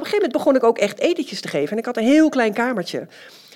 op 0.00 0.06
een 0.06 0.10
gegeven 0.10 0.12
moment 0.16 0.32
begon 0.32 0.56
ik 0.56 0.64
ook 0.64 0.78
echt 0.78 0.98
etentjes 0.98 1.40
te 1.40 1.48
geven. 1.48 1.70
En 1.72 1.78
ik 1.78 1.84
had 1.86 1.96
een 1.96 2.04
heel 2.04 2.28
klein 2.28 2.52
kamertje. 2.52 2.98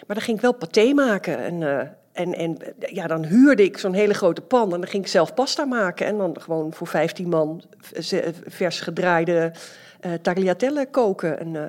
Maar 0.07 0.17
dan 0.17 0.25
ging 0.25 0.37
ik 0.37 0.43
wel 0.43 0.55
paté 0.55 0.93
maken. 0.93 1.39
En, 1.39 1.63
eh, 1.63 1.79
en, 2.13 2.35
en 2.35 2.57
eh, 2.79 2.95
ja, 2.95 3.07
dan 3.07 3.25
huurde 3.25 3.63
ik 3.65 3.79
zo'n 3.79 3.93
hele 3.93 4.15
grote 4.15 4.41
pan. 4.41 4.73
En 4.75 4.81
dan 4.81 4.89
ging 4.89 5.03
ik 5.05 5.11
zelf 5.11 5.35
pasta 5.35 5.65
maken. 5.65 6.07
En 6.07 6.19
dan 6.19 6.37
gewoon 6.41 6.73
voor 6.75 6.87
15 6.87 7.29
man 7.29 7.63
vers 8.47 8.81
gedraaide 8.81 9.53
tagliatelle 10.23 10.87
koken. 10.91 11.39
En, 11.41 11.57
eh, 11.57 11.63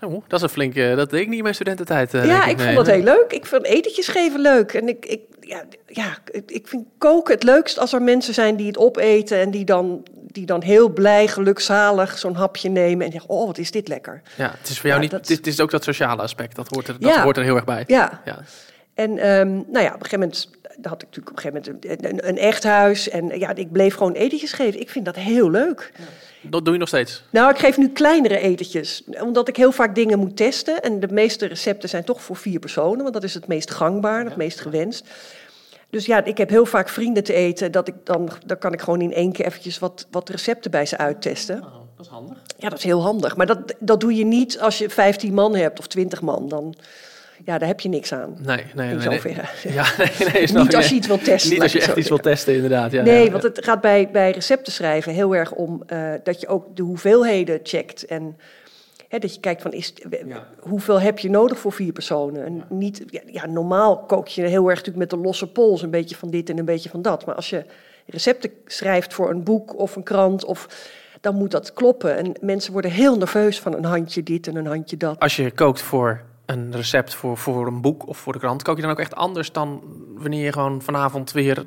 Zo, 0.00 0.22
dat 0.28 0.38
is 0.38 0.42
een 0.42 0.48
flinke... 0.48 0.92
Dat 0.96 1.10
deed 1.10 1.20
ik 1.20 1.26
niet 1.28 1.36
in 1.36 1.42
mijn 1.42 1.54
studententijd. 1.54 2.14
eh, 2.14 2.24
ja, 2.26 2.46
ik 2.46 2.60
vond 2.60 2.76
dat 2.76 2.86
heel 2.86 3.02
leuk. 3.02 3.32
Ik 3.32 3.46
vind 3.46 3.64
etentjes 3.64 4.08
geven 4.08 4.40
leuk. 4.40 4.72
En 4.72 4.88
ik, 4.88 5.06
ik, 5.06 5.20
ja, 5.40 5.62
ja, 5.86 6.16
ik- 6.46 6.66
vind 6.68 6.84
koken 6.98 7.34
het 7.34 7.42
leukst 7.42 7.78
als 7.78 7.92
er 7.92 8.02
mensen 8.02 8.34
zijn 8.34 8.56
die 8.56 8.66
het 8.66 8.78
opeten... 8.78 9.38
en 9.38 9.50
die 9.50 9.64
dan, 9.64 10.02
die 10.12 10.46
dan 10.46 10.62
heel 10.62 10.88
blij, 10.88 11.28
gelukzalig 11.28 12.18
zo'n 12.18 12.34
hapje 12.34 12.68
nemen... 12.68 13.06
en 13.06 13.12
zeggen, 13.12 13.30
oh, 13.30 13.46
wat 13.46 13.58
is 13.58 13.70
dit 13.70 13.88
lekker. 13.88 14.22
Ja, 14.36 14.54
het 14.58 14.68
is 14.68 14.78
voor 14.80 14.88
jou 14.88 14.94
Ja, 14.94 15.00
niet... 15.00 15.10
dat- 15.10 15.28
Het, 15.36 15.46
is, 15.46 15.60
ook 15.60 15.70
dat 15.70 15.84
sociale 15.84 16.22
aspect. 16.22 16.56
Dat 16.56 16.68
hoort 16.68 16.88
er, 16.88 16.96
dat 17.00 17.14
Ja. 17.14 17.22
hoort 17.22 17.36
er 17.36 17.42
heel 17.42 17.54
erg 17.56 17.64
bij. 17.64 17.84
Ja, 17.86 18.20
Ja. 18.24 18.38
en 18.94 19.18
ehm, 19.18 19.48
nou 19.48 19.84
ja, 19.84 19.94
op 19.94 20.00
een 20.00 20.06
gegeven 20.06 20.18
moment 20.18 20.48
had 20.82 21.02
ik 21.02 21.08
natuurlijk 21.08 21.30
op 21.30 21.36
een 21.36 21.52
gegeven 21.52 21.74
moment 21.82 22.02
een, 22.02 22.10
een, 22.10 22.28
een 22.28 22.38
echt 22.38 22.64
huis... 22.64 23.08
en 23.08 23.38
ja, 23.38 23.54
ik 23.54 23.72
bleef 23.72 23.94
gewoon 23.94 24.12
etentjes 24.12 24.52
geven. 24.52 24.80
Ik 24.80 24.90
vind 24.90 25.04
dat 25.04 25.16
heel 25.16 25.50
leuk. 25.50 25.92
Dat 26.40 26.64
doe 26.64 26.72
je 26.72 26.78
nog 26.78 26.88
steeds. 26.88 27.24
Nou, 27.30 27.50
ik 27.50 27.58
geef 27.58 27.76
nu 27.76 27.88
kleinere 27.88 28.38
etentjes, 28.38 29.02
omdat 29.20 29.48
ik 29.48 29.56
heel 29.56 29.72
vaak 29.72 29.94
dingen 29.94 30.18
moet 30.18 30.36
testen. 30.36 30.82
En 30.82 31.00
de 31.00 31.08
meeste 31.10 31.46
recepten 31.46 31.88
zijn 31.88 32.04
toch 32.04 32.22
voor 32.22 32.36
vier 32.36 32.58
personen, 32.58 33.02
want 33.02 33.14
dat 33.14 33.24
is 33.24 33.34
het 33.34 33.46
meest 33.46 33.70
gangbaar, 33.70 34.24
het 34.24 34.36
meest 34.36 34.60
gewenst. 34.60 35.08
Dus 35.90 36.06
ja, 36.06 36.24
ik 36.24 36.38
heb 36.38 36.48
heel 36.48 36.66
vaak 36.66 36.88
vrienden 36.88 37.24
te 37.24 37.32
eten, 37.32 37.72
dat 37.72 37.88
ik 37.88 37.94
dan, 38.04 38.30
dan 38.46 38.58
kan 38.58 38.72
ik 38.72 38.80
gewoon 38.80 39.00
in 39.00 39.12
één 39.12 39.32
keer 39.32 39.46
eventjes 39.46 39.78
wat, 39.78 40.06
wat 40.10 40.28
recepten 40.28 40.70
bij 40.70 40.86
ze 40.86 40.98
uittesten. 40.98 41.56
Oh, 41.56 41.72
dat 41.96 42.06
is 42.06 42.12
handig. 42.12 42.38
Ja, 42.58 42.68
dat 42.68 42.78
is 42.78 42.84
heel 42.84 43.02
handig. 43.02 43.36
Maar 43.36 43.46
dat, 43.46 43.74
dat 43.78 44.00
doe 44.00 44.14
je 44.14 44.24
niet 44.24 44.60
als 44.60 44.78
je 44.78 44.90
15 44.90 45.34
man 45.34 45.54
hebt 45.54 45.78
of 45.78 45.86
20 45.86 46.22
man. 46.22 46.48
Dan, 46.48 46.74
ja, 47.44 47.58
daar 47.58 47.68
heb 47.68 47.80
je 47.80 47.88
niks 47.88 48.12
aan. 48.12 48.36
Nee, 48.40 48.56
nee, 48.74 48.90
In 48.90 48.96
nee. 48.96 49.08
nee. 49.08 49.18
zoverre. 49.18 49.42
Ja, 49.78 49.86
nee, 49.98 50.32
nee, 50.32 50.46
snap 50.46 50.62
Niet 50.62 50.76
als 50.76 50.88
je 50.88 50.94
iets 50.94 51.06
wilt 51.06 51.24
testen. 51.24 51.50
Niet 51.50 51.62
als 51.62 51.72
je 51.72 51.80
echt 51.80 51.96
iets 51.96 52.08
wil 52.08 52.18
testen, 52.18 52.54
inderdaad. 52.54 52.92
Ja, 52.92 53.02
nee, 53.02 53.24
ja, 53.24 53.30
want 53.30 53.42
het 53.42 53.64
gaat 53.64 53.80
bij, 53.80 54.08
bij 54.12 54.30
recepten 54.30 54.72
schrijven 54.72 55.12
heel 55.12 55.36
erg 55.36 55.52
om 55.52 55.82
eh, 55.86 56.12
dat 56.22 56.40
je 56.40 56.48
ook 56.48 56.76
de 56.76 56.82
hoeveelheden 56.82 57.60
checkt. 57.62 58.04
En 58.04 58.36
hè, 59.08 59.18
dat 59.18 59.34
je 59.34 59.40
kijkt 59.40 59.62
van 59.62 59.72
is, 59.72 59.94
hoeveel 60.58 61.00
heb 61.00 61.18
je 61.18 61.30
nodig 61.30 61.58
voor 61.58 61.72
vier 61.72 61.92
personen. 61.92 62.44
En 62.44 62.64
niet, 62.68 63.04
ja, 63.26 63.46
normaal 63.46 63.98
kook 63.98 64.28
je 64.28 64.42
heel 64.42 64.68
erg 64.68 64.78
natuurlijk 64.78 65.10
met 65.10 65.10
de 65.10 65.26
losse 65.26 65.52
pols. 65.52 65.82
Een 65.82 65.90
beetje 65.90 66.16
van 66.16 66.30
dit 66.30 66.50
en 66.50 66.58
een 66.58 66.64
beetje 66.64 66.88
van 66.88 67.02
dat. 67.02 67.26
Maar 67.26 67.34
als 67.34 67.50
je 67.50 67.64
recepten 68.06 68.50
schrijft 68.66 69.14
voor 69.14 69.30
een 69.30 69.42
boek 69.42 69.78
of 69.78 69.96
een 69.96 70.02
krant... 70.02 70.44
Of, 70.44 70.90
dan 71.20 71.34
moet 71.34 71.50
dat 71.50 71.72
kloppen. 71.72 72.16
En 72.16 72.32
mensen 72.40 72.72
worden 72.72 72.90
heel 72.90 73.16
nerveus 73.16 73.60
van 73.60 73.74
een 73.74 73.84
handje 73.84 74.22
dit 74.22 74.46
en 74.46 74.56
een 74.56 74.66
handje 74.66 74.96
dat. 74.96 75.18
Als 75.20 75.36
je 75.36 75.50
kookt 75.50 75.82
voor 75.82 76.22
een 76.52 76.76
recept 76.76 77.14
voor, 77.14 77.36
voor 77.36 77.66
een 77.66 77.80
boek 77.80 78.08
of 78.08 78.18
voor 78.18 78.32
de 78.32 78.38
krant, 78.38 78.62
kook 78.62 78.76
je 78.76 78.82
dan 78.82 78.90
ook 78.90 78.98
echt 78.98 79.14
anders 79.14 79.52
dan 79.52 79.82
wanneer 80.14 80.44
je 80.44 80.52
gewoon 80.52 80.82
vanavond 80.82 81.32
weer 81.32 81.64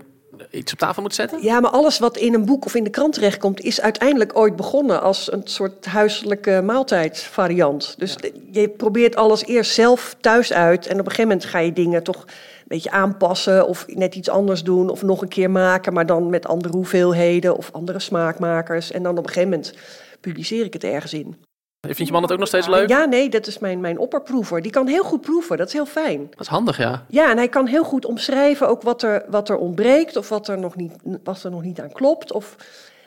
iets 0.52 0.72
op 0.74 0.80
tafel 0.80 1.02
moet 1.02 1.16
zetten? 1.16 1.44
Ja, 1.44 1.60
maar 1.60 1.72
alles 1.72 2.00
wat 2.00 2.18
in 2.18 2.34
een 2.34 2.46
boek 2.46 2.66
of 2.66 2.76
in 2.76 2.84
de 2.84 2.90
krant 2.90 3.14
terechtkomt, 3.14 3.62
is 3.62 3.82
uiteindelijk 3.82 4.38
ooit 4.38 4.56
begonnen 4.56 5.02
als 5.02 5.32
een 5.32 5.42
soort 5.44 5.86
huiselijke 5.86 6.62
maaltijdvariant. 6.64 7.96
Dus 7.98 8.16
je 8.52 8.70
probeert 8.70 9.16
alles 9.16 9.46
eerst 9.46 9.74
zelf 9.74 10.16
thuis 10.22 10.54
uit. 10.54 10.88
En 10.88 11.00
op 11.00 11.06
een 11.06 11.12
gegeven 11.12 11.28
moment 11.28 11.46
ga 11.46 11.60
je 11.60 11.74
dingen 11.74 12.04
toch 12.04 12.22
een 12.22 12.64
beetje 12.68 12.92
aanpassen 12.92 13.68
of 13.68 13.86
net 13.88 14.16
iets 14.16 14.30
anders 14.30 14.64
doen 14.64 14.90
of 14.90 15.02
nog 15.02 15.22
een 15.22 15.28
keer 15.28 15.52
maken, 15.52 15.94
maar 15.94 16.06
dan 16.06 16.30
met 16.30 16.48
andere 16.48 16.74
hoeveelheden 16.74 17.58
of 17.58 17.72
andere 17.72 18.00
smaakmakers. 18.00 18.92
En 18.92 19.04
dan 19.04 19.18
op 19.18 19.24
een 19.24 19.34
gegeven 19.34 19.50
moment 19.50 19.74
publiceer 20.22 20.66
ik 20.66 20.74
het 20.74 20.84
ergens 20.84 21.14
in. 21.14 21.45
Vind 21.86 22.08
je 22.08 22.12
man 22.12 22.22
het 22.22 22.32
ook 22.32 22.40
nog 22.40 22.48
steeds 22.48 22.68
leuk? 22.68 22.90
Ja, 22.90 23.06
nee, 23.06 23.30
dat 23.30 23.48
is 23.48 23.60
mijn, 23.60 23.80
mijn 23.80 23.98
opperproever. 23.98 24.62
Die 24.62 24.72
kan 24.72 24.88
heel 24.88 25.04
goed 25.04 25.22
proeven, 25.22 25.58
dat 25.58 25.68
is 25.68 25.74
heel 25.74 25.86
fijn. 25.86 26.28
Dat 26.30 26.40
is 26.40 26.48
handig, 26.48 26.78
ja. 26.78 27.06
Ja, 27.08 27.30
en 27.30 27.38
hij 27.38 27.50
kan 27.50 27.68
heel 27.68 27.84
goed 27.84 28.06
omschrijven 28.06 28.68
ook 28.68 28.82
wat 28.82 29.04
er, 29.04 29.26
wat 29.28 29.50
er 29.50 29.58
ontbreekt 29.58 30.16
of 30.18 30.30
wat 30.30 30.48
er, 30.48 30.60
nog 30.60 30.76
niet, 30.76 30.94
wat 31.24 31.44
er 31.44 31.52
nog 31.52 31.62
niet 31.62 31.80
aan 31.80 31.92
klopt. 31.92 32.32
Of 32.32 32.56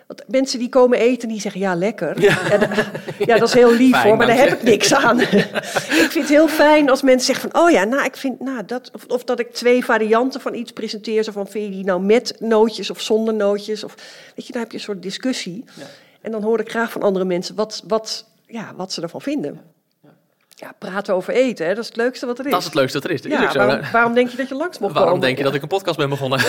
want 0.08 0.22
mensen 0.26 0.58
die 0.58 0.68
komen 0.68 0.98
eten, 0.98 1.28
die 1.28 1.40
zeggen 1.40 1.60
ja, 1.60 1.74
lekker. 1.74 2.20
Ja, 2.20 2.48
da- 2.58 2.90
ja 3.18 3.38
dat 3.38 3.48
is 3.48 3.54
heel 3.54 3.72
lief 3.72 3.90
Fijn, 3.90 4.06
hoor, 4.06 4.16
maar 4.16 4.26
daar 4.26 4.36
heb 4.36 4.52
ik 4.52 4.62
niks 4.62 4.94
aan. 4.94 5.20
ik 6.04 6.08
vind 6.10 6.14
het 6.14 6.28
heel 6.28 6.48
fijn 6.48 6.90
als 6.90 7.02
mensen 7.02 7.26
zeggen 7.26 7.50
van, 7.50 7.62
oh 7.62 7.70
ja, 7.70 7.84
nou, 7.84 8.04
ik 8.04 8.16
vind, 8.16 8.40
nou, 8.40 8.64
dat, 8.64 8.90
of, 8.94 9.04
of 9.06 9.24
dat 9.24 9.40
ik 9.40 9.52
twee 9.52 9.84
varianten 9.84 10.40
van 10.40 10.54
iets 10.54 10.72
presenteer. 10.72 11.22
Zo 11.22 11.32
van, 11.32 11.46
vind 11.46 11.64
je 11.64 11.70
die 11.70 11.84
nou 11.84 12.00
met 12.00 12.36
nootjes 12.38 12.90
of 12.90 13.00
zonder 13.00 13.34
nootjes? 13.34 13.84
Of, 13.84 13.94
weet 14.34 14.46
je, 14.46 14.52
dan 14.52 14.62
heb 14.62 14.70
je 14.70 14.76
een 14.76 14.84
soort 14.84 15.02
discussie. 15.02 15.64
En 16.20 16.30
dan 16.30 16.42
hoor 16.42 16.60
ik 16.60 16.70
graag 16.70 16.92
van 16.92 17.02
andere 17.02 17.24
mensen 17.24 17.54
wat, 17.54 17.82
wat, 17.86 18.24
ja, 18.48 18.72
wat 18.76 18.92
ze 18.92 19.02
ervan 19.02 19.20
vinden. 19.20 19.60
Ja, 20.54 20.72
praten 20.78 21.14
over 21.14 21.34
eten, 21.34 21.66
hè? 21.66 21.74
dat 21.74 21.82
is 21.82 21.88
het 21.88 21.96
leukste 21.96 22.26
wat 22.26 22.38
er 22.38 22.44
is. 22.44 22.50
Dat 22.50 22.60
is 22.60 22.66
het 22.66 22.74
leukste 22.74 23.00
dat 23.00 23.08
er 23.10 23.14
is. 23.14 23.22
Dat 23.22 23.32
is 23.32 23.38
ja, 23.38 23.44
ook 23.44 23.50
zo. 23.52 23.58
waarom, 23.58 23.80
waarom 23.92 24.14
denk 24.14 24.28
je 24.30 24.36
dat 24.36 24.48
je 24.48 24.54
langs 24.54 24.78
mocht 24.78 24.92
Waarom 24.92 25.12
komen? 25.12 25.26
denk 25.26 25.38
je 25.38 25.44
dat 25.44 25.54
ik 25.54 25.62
een 25.62 25.68
podcast 25.68 25.98
ben 25.98 26.08
begonnen? 26.08 26.40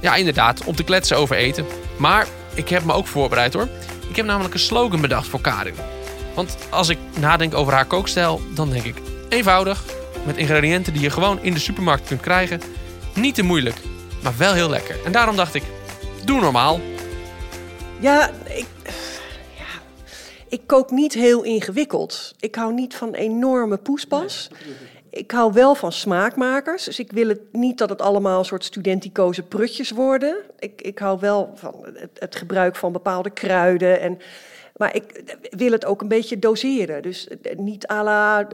Ja, 0.00 0.14
inderdaad, 0.14 0.64
om 0.64 0.74
te 0.74 0.84
kletsen 0.84 1.16
over 1.16 1.36
eten. 1.36 1.66
Maar 1.96 2.26
ik 2.54 2.68
heb 2.68 2.84
me 2.84 2.92
ook 2.92 3.06
voorbereid 3.06 3.52
hoor. 3.54 3.68
Ik 4.08 4.16
heb 4.16 4.26
namelijk 4.26 4.54
een 4.54 4.60
slogan 4.60 5.00
bedacht 5.00 5.28
voor 5.28 5.40
Karin. 5.40 5.74
Want 6.34 6.56
als 6.70 6.88
ik 6.88 6.98
nadenk 7.18 7.54
over 7.54 7.72
haar 7.72 7.84
kookstijl, 7.84 8.40
dan 8.54 8.70
denk 8.70 8.84
ik 8.84 8.96
eenvoudig, 9.28 9.82
met 10.26 10.36
ingrediënten 10.36 10.92
die 10.92 11.02
je 11.02 11.10
gewoon 11.10 11.38
in 11.42 11.54
de 11.54 11.60
supermarkt 11.60 12.06
kunt 12.06 12.20
krijgen. 12.20 12.60
Niet 13.14 13.34
te 13.34 13.42
moeilijk, 13.42 13.76
maar 14.22 14.32
wel 14.36 14.52
heel 14.52 14.68
lekker. 14.70 14.96
En 15.04 15.12
daarom 15.12 15.36
dacht 15.36 15.54
ik, 15.54 15.62
doe 16.24 16.40
normaal. 16.40 16.80
Ja, 18.00 18.14
ja, 18.14 18.30
ik 20.50 20.66
kook 20.66 20.90
niet 20.90 21.14
heel 21.14 21.42
ingewikkeld. 21.42 22.34
Ik 22.40 22.54
hou 22.54 22.72
niet 22.72 22.94
van 22.94 23.14
enorme 23.14 23.76
poespas. 23.76 24.50
Ik 25.10 25.30
hou 25.30 25.52
wel 25.52 25.74
van 25.74 25.92
smaakmakers. 25.92 26.84
Dus 26.84 26.98
ik 26.98 27.12
wil 27.12 27.28
het 27.28 27.40
niet 27.52 27.78
dat 27.78 27.88
het 27.88 28.02
allemaal 28.02 28.38
een 28.38 28.44
soort 28.44 28.64
studenticoze 28.64 29.42
prutjes 29.42 29.90
worden. 29.90 30.36
Ik, 30.58 30.82
ik 30.82 30.98
hou 30.98 31.20
wel 31.20 31.52
van 31.54 31.74
het, 31.94 32.10
het 32.14 32.36
gebruik 32.36 32.76
van 32.76 32.92
bepaalde 32.92 33.30
kruiden. 33.30 34.00
En, 34.00 34.18
maar 34.80 34.94
ik 34.94 35.34
wil 35.50 35.70
het 35.70 35.84
ook 35.84 36.00
een 36.00 36.08
beetje 36.08 36.38
doseren. 36.38 37.02
Dus 37.02 37.28
eh, 37.28 37.58
niet 37.58 37.88
à 37.88 38.02
la 38.02 38.46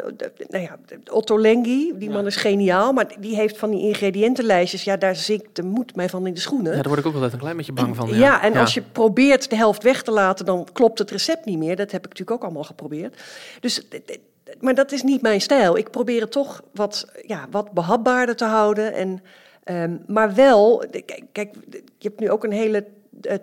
nou 0.49 0.63
ja, 0.63 0.79
Otto 1.11 1.41
Lengi. 1.41 1.93
Die 1.97 2.11
man 2.11 2.27
is 2.27 2.37
geniaal. 2.37 2.93
Maar 2.93 3.15
die 3.19 3.37
heeft 3.37 3.59
van 3.59 3.71
die 3.71 3.81
ingrediëntenlijstjes. 3.81 4.85
Ja, 4.85 4.97
daar 4.97 5.17
zinkt 5.17 5.57
de 5.57 5.63
moed 5.63 5.97
mij 5.97 6.09
van 6.09 6.27
in 6.27 6.35
de 6.35 6.41
schoenen. 6.41 6.71
Ja, 6.71 6.83
daar 6.83 6.89
word 6.89 6.99
ik 6.99 7.07
ook 7.07 7.15
altijd 7.15 7.33
een 7.33 7.39
klein 7.39 7.57
beetje 7.57 7.73
bang 7.73 7.97
van. 7.97 8.09
Ja, 8.09 8.43
en 8.43 8.57
als 8.57 8.75
je 8.75 8.83
probeert 8.93 9.51
de 9.51 9.57
helft 9.57 9.83
weg 9.83 10.03
te 10.03 10.11
laten, 10.11 10.47
dan 10.47 10.67
klopt 10.73 10.99
het 10.99 11.11
recept 11.11 11.45
niet 11.45 11.59
meer. 11.59 11.77
Dat 11.77 11.91
heb 11.91 12.05
ik 12.05 12.09
natuurlijk 12.09 12.37
ook 12.37 12.45
allemaal 12.45 12.65
geprobeerd. 12.65 13.23
Dus, 13.61 13.89
eh, 13.89 14.01
eh, 14.07 14.17
maar 14.61 14.75
dat 14.75 14.93
is 14.93 15.03
niet 15.03 15.23
mijn 15.23 15.41
stijl. 15.41 15.77
Ik 15.77 15.91
probeer 15.91 16.21
het 16.21 16.33
toch 16.33 16.63
wat, 16.73 17.07
ja, 17.27 17.47
wat 17.51 17.73
behapbaarder 17.73 18.37
te 18.37 18.45
houden. 18.45 18.95
En, 18.95 19.23
ehm, 19.65 19.97
maar 20.07 20.35
wel, 20.35 20.83
eh, 20.83 21.03
kijk, 21.05 21.25
kijk, 21.33 21.55
je 21.99 22.09
hebt 22.09 22.21
nu 22.21 22.31
ook 22.31 22.45
een 22.45 22.53
hele 22.53 22.79
eh, 22.79 22.93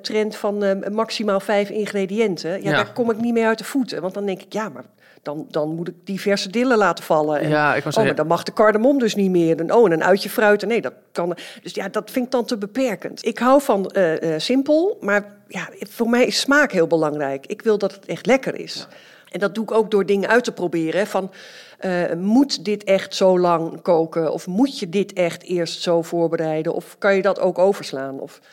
trend 0.01 0.35
van 0.35 0.63
eh, 0.63 0.89
maximaal 0.91 1.39
vijf 1.39 1.69
ingrediënten. 1.69 2.51
Ja, 2.51 2.69
Ja. 2.69 2.75
daar 2.75 2.93
kom 2.93 3.11
ik 3.11 3.17
niet 3.17 3.33
meer 3.33 3.47
uit 3.47 3.57
de 3.57 3.63
voeten. 3.63 4.01
Want 4.01 4.13
dan 4.13 4.25
denk 4.25 4.41
ik, 4.41 4.53
ja, 4.53 4.69
maar 4.69 4.83
dan, 5.21 5.45
dan 5.49 5.75
moet 5.75 5.87
ik 5.87 5.95
diverse 6.03 6.49
dillen 6.49 6.77
laten 6.77 7.03
vallen. 7.03 7.39
En, 7.39 7.49
Ja, 7.49 7.75
ik 7.75 7.85
oh, 7.85 7.95
maar 7.95 8.15
dan 8.15 8.27
mag 8.27 8.43
de 8.43 8.53
cardamom 8.53 8.99
dus 8.99 9.15
niet 9.15 9.31
meer. 9.31 9.59
En, 9.59 9.73
oh, 9.73 9.85
en 9.85 9.91
een 9.91 10.03
uitje 10.03 10.29
fruit. 10.29 10.65
Nee, 10.65 10.81
dat 10.81 10.93
kan. 11.11 11.35
Dus 11.61 11.73
ja, 11.73 11.89
dat 11.89 12.11
vind 12.11 12.25
ik 12.25 12.31
dan 12.31 12.45
te 12.45 12.57
beperkend. 12.57 13.25
Ik 13.25 13.37
hou 13.37 13.61
van 13.61 13.89
eh, 13.89 14.33
eh, 14.33 14.39
simpel, 14.39 14.97
maar 15.01 15.33
ja, 15.47 15.69
voor 15.79 16.09
mij 16.09 16.25
is 16.25 16.39
smaak 16.39 16.71
heel 16.71 16.87
belangrijk. 16.87 17.45
Ik 17.45 17.61
wil 17.61 17.77
dat 17.77 17.91
het 17.91 18.05
echt 18.05 18.25
lekker 18.25 18.55
is. 18.55 18.87
En 19.31 19.39
dat 19.39 19.55
doe 19.55 19.63
ik 19.63 19.71
ook 19.71 19.91
door 19.91 20.05
dingen 20.05 20.29
uit 20.29 20.43
te 20.43 20.51
proberen. 20.51 21.07
Van, 21.07 21.31
eh, 21.79 22.13
moet 22.17 22.65
dit 22.65 22.83
echt 22.83 23.15
zo 23.15 23.39
lang 23.39 23.81
koken? 23.81 24.31
Of 24.31 24.47
moet 24.47 24.79
je 24.79 24.89
dit 24.89 25.13
echt 25.13 25.43
eerst 25.43 25.81
zo 25.81 26.01
voorbereiden? 26.01 26.73
Of 26.73 26.95
kan 26.97 27.15
je 27.15 27.21
dat 27.21 27.39
ook 27.39 27.57
overslaan? 27.59 28.19
Of, 28.19 28.39
eh, 28.41 28.47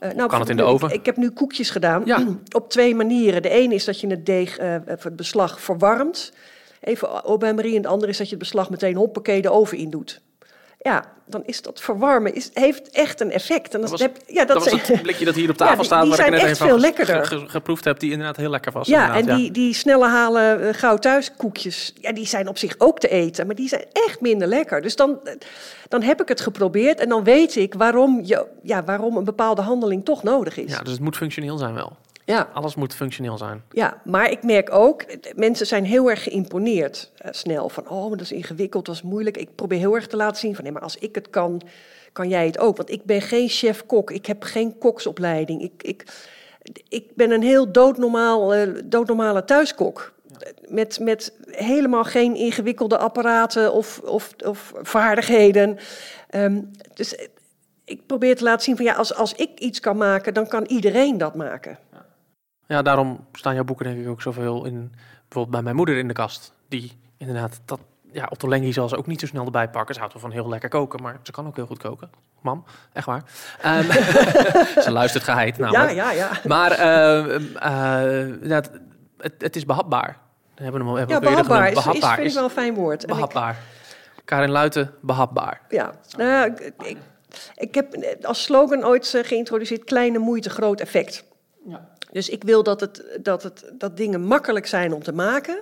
nou, 0.00 0.28
Kan 0.28 0.40
het 0.40 0.48
in 0.48 0.56
de 0.56 0.62
oven? 0.62 0.88
Ik, 0.88 0.94
ik 0.94 1.06
heb 1.06 1.16
nu 1.16 1.30
koekjes 1.30 1.70
gedaan 1.70 2.02
Ja. 2.04 2.26
op 2.58 2.70
twee 2.70 2.94
manieren. 2.94 3.42
De 3.42 3.48
ene 3.48 3.74
is 3.74 3.84
dat 3.84 4.00
je 4.00 4.06
het 4.06 4.26
deeg, 4.26 4.58
eh, 4.58 4.76
of 4.86 5.02
het 5.02 5.16
beslag 5.16 5.60
verwarmt. 5.60 6.32
Even 6.80 7.08
au 7.08 7.38
bain-marie. 7.38 7.76
En 7.76 7.82
de 7.82 7.88
andere 7.88 8.10
is 8.10 8.18
dat 8.18 8.28
je 8.28 8.34
het 8.34 8.42
beslag 8.42 8.70
meteen 8.70 8.96
hoppakee 8.96 9.42
de 9.42 9.50
oven 9.50 9.78
in 9.78 9.90
doet. 9.90 10.20
Ja, 10.82 11.04
dan 11.26 11.42
is 11.44 11.62
dat 11.62 11.80
verwarmen 11.80 12.34
is, 12.34 12.50
heeft 12.54 12.90
echt 12.90 13.20
een 13.20 13.30
effect. 13.30 13.74
En 13.74 13.80
Dat 13.80 13.90
was, 13.90 14.00
heb, 14.00 14.16
ja, 14.26 14.44
dat 14.44 14.62
zijn- 14.62 14.80
het 14.82 15.02
blikje 15.02 15.24
dat 15.24 15.34
hier 15.34 15.50
op 15.50 15.56
tafel 15.56 15.84
staat, 15.84 16.02
die 16.02 16.10
waar 16.16 16.26
ik 16.26 16.32
net 16.32 16.40
echt 16.40 16.50
een 16.50 16.56
van 16.56 16.66
veel 16.68 16.78
lekkerder. 16.78 17.24
ge- 17.26 17.44
geproefd 17.48 17.84
heb, 17.84 17.98
die 18.00 18.10
inderdaad 18.10 18.36
heel 18.36 18.50
lekker 18.50 18.72
was. 18.72 18.86
Ja, 18.88 19.14
en 19.16 19.36
die, 19.36 19.50
die 19.50 19.74
snelle 19.74 20.06
halen 20.08 20.60
uh, 20.62 20.68
gauw 20.72 20.96
thuis 20.96 21.32
koekjes, 21.36 21.92
ja, 22.00 22.12
die 22.12 22.26
zijn 22.26 22.48
op 22.48 22.58
zich 22.58 22.74
ook 22.78 22.98
te 22.98 23.08
eten, 23.08 23.46
maar 23.46 23.54
die 23.54 23.68
zijn 23.68 23.84
echt 23.92 24.20
minder 24.20 24.48
lekker. 24.48 24.82
Dus 24.82 24.96
dan, 24.96 25.18
eh, 25.24 25.32
dan 25.88 26.02
heb 26.02 26.20
ik 26.20 26.28
het 26.28 26.40
geprobeerd 26.40 27.00
en 27.00 27.08
dan 27.08 27.24
weet 27.24 27.56
ik 27.56 27.74
waarom, 27.74 28.20
je, 28.24 28.46
ja, 28.62 28.84
waarom 28.84 29.16
een 29.16 29.24
bepaalde 29.24 29.62
handeling 29.62 30.04
toch 30.04 30.22
nodig 30.22 30.56
is. 30.56 30.70
Ja, 30.72 30.80
dus 30.82 30.92
het 30.92 31.00
moet 31.00 31.16
functioneel 31.16 31.58
zijn 31.58 31.74
wel. 31.74 31.96
Ja, 32.30 32.48
Alles 32.52 32.74
moet 32.74 32.94
functioneel 32.94 33.38
zijn. 33.38 33.62
ja, 33.70 34.00
maar 34.04 34.30
ik 34.30 34.42
merk 34.42 34.74
ook, 34.74 35.04
mensen 35.34 35.66
zijn 35.66 35.84
heel 35.84 36.10
erg 36.10 36.22
geïmponeerd 36.22 37.10
eh, 37.16 37.32
snel. 37.32 37.68
Van, 37.68 37.88
oh, 37.88 38.00
maar 38.00 38.18
dat 38.18 38.20
is 38.20 38.32
ingewikkeld, 38.32 38.86
dat 38.86 38.94
is 38.94 39.02
moeilijk. 39.02 39.36
Ik 39.36 39.54
probeer 39.54 39.78
heel 39.78 39.94
erg 39.94 40.06
te 40.06 40.16
laten 40.16 40.40
zien 40.40 40.54
van, 40.54 40.64
nee, 40.64 40.72
maar 40.72 40.82
als 40.82 40.96
ik 40.96 41.14
het 41.14 41.30
kan, 41.30 41.62
kan 42.12 42.28
jij 42.28 42.46
het 42.46 42.58
ook. 42.58 42.76
Want 42.76 42.90
ik 42.90 43.04
ben 43.04 43.22
geen 43.22 43.48
chef-kok, 43.48 44.10
ik 44.10 44.26
heb 44.26 44.42
geen 44.42 44.78
koksopleiding. 44.78 45.62
Ik, 45.62 45.82
ik, 45.82 46.04
ik 46.88 47.14
ben 47.14 47.30
een 47.30 47.42
heel 47.42 47.72
doodnormaal, 47.72 48.54
eh, 48.54 48.68
doodnormale 48.84 49.44
thuiskok. 49.44 50.12
Met, 50.68 50.98
met 51.00 51.32
helemaal 51.46 52.04
geen 52.04 52.34
ingewikkelde 52.34 52.98
apparaten 52.98 53.72
of, 53.72 54.00
of, 54.04 54.34
of 54.44 54.72
vaardigheden. 54.82 55.78
Ehm, 56.28 56.60
dus 56.94 57.14
ik 57.84 58.06
probeer 58.06 58.36
te 58.36 58.44
laten 58.44 58.64
zien 58.64 58.76
van 58.76 58.84
ja, 58.84 58.94
als, 58.94 59.14
als 59.14 59.34
ik 59.34 59.58
iets 59.58 59.80
kan 59.80 59.96
maken, 59.96 60.34
dan 60.34 60.48
kan 60.48 60.64
iedereen 60.64 61.18
dat 61.18 61.34
maken. 61.34 61.78
Ja, 62.70 62.82
daarom 62.82 63.26
staan 63.32 63.54
jouw 63.54 63.64
boeken 63.64 63.84
denk 63.86 63.98
ik 63.98 64.08
ook 64.08 64.22
zoveel 64.22 64.64
in, 64.64 64.92
bijvoorbeeld 65.22 65.50
bij 65.50 65.62
mijn 65.62 65.76
moeder 65.76 65.96
in 65.98 66.08
de 66.08 66.14
kast. 66.14 66.52
Die 66.68 66.98
inderdaad, 67.16 67.60
dat, 67.64 67.80
ja, 68.12 68.26
Otto 68.30 68.48
Lengi 68.48 68.72
zal 68.72 68.88
ze 68.88 68.96
ook 68.96 69.06
niet 69.06 69.20
zo 69.20 69.26
snel 69.26 69.44
erbij 69.44 69.68
pakken. 69.68 69.94
Ze 69.94 70.00
houdt 70.00 70.14
wel 70.14 70.22
van 70.22 70.32
heel 70.32 70.48
lekker 70.48 70.68
koken, 70.68 71.02
maar 71.02 71.18
ze 71.22 71.32
kan 71.32 71.46
ook 71.46 71.56
heel 71.56 71.66
goed 71.66 71.78
koken. 71.78 72.10
Mam, 72.40 72.64
echt 72.92 73.06
waar. 73.06 73.22
Ehm, 73.60 73.82
ze 74.84 74.90
luistert 74.90 75.24
geheid 75.24 75.58
namelijk. 75.58 75.92
Ja, 75.94 76.10
ja, 76.10 76.30
ja. 76.30 76.30
Maar 76.48 76.70
eh, 76.70 77.34
eh, 77.34 78.28
inderdaad, 78.28 78.70
het, 79.18 79.34
het 79.38 79.56
is 79.56 79.64
behapbaar. 79.64 80.18
We 80.54 80.62
hebben 80.62 80.80
hem 80.80 80.90
al 80.90 80.96
hebben 80.96 81.14
Ja, 81.14 81.20
behapbaar 81.20 81.70
is, 81.70 81.78
is, 81.78 81.84
behapbaar 81.84 82.14
vind 82.14 82.28
ik 82.28 82.34
wel 82.34 82.44
een 82.44 82.50
fijn 82.50 82.74
woord. 82.74 83.02
Ik- 83.02 83.08
behapbaar. 83.08 83.56
Karin 84.24 84.50
Luiten, 84.50 84.94
behapbaar. 85.00 85.60
ja, 85.68 85.92
nou, 86.16 86.30
ja, 86.30 86.44
ik, 86.44 86.72
ik, 86.82 86.96
ik 87.54 87.74
heb 87.74 87.96
als 88.22 88.42
slogan 88.42 88.84
ooit 88.84 89.14
eh, 89.14 89.24
geïntroduceerd: 89.24 89.84
kleine 89.84 90.18
moeite, 90.18 90.50
groot 90.50 90.80
effect. 90.80 91.24
Dus 92.12 92.28
ik 92.28 92.42
wil 92.42 92.62
dat, 92.62 92.80
het, 92.80 93.02
dat, 93.22 93.42
het, 93.42 93.64
dat 93.72 93.96
dingen 93.96 94.24
makkelijk 94.24 94.66
zijn 94.66 94.92
om 94.92 95.02
te 95.02 95.12
maken. 95.12 95.60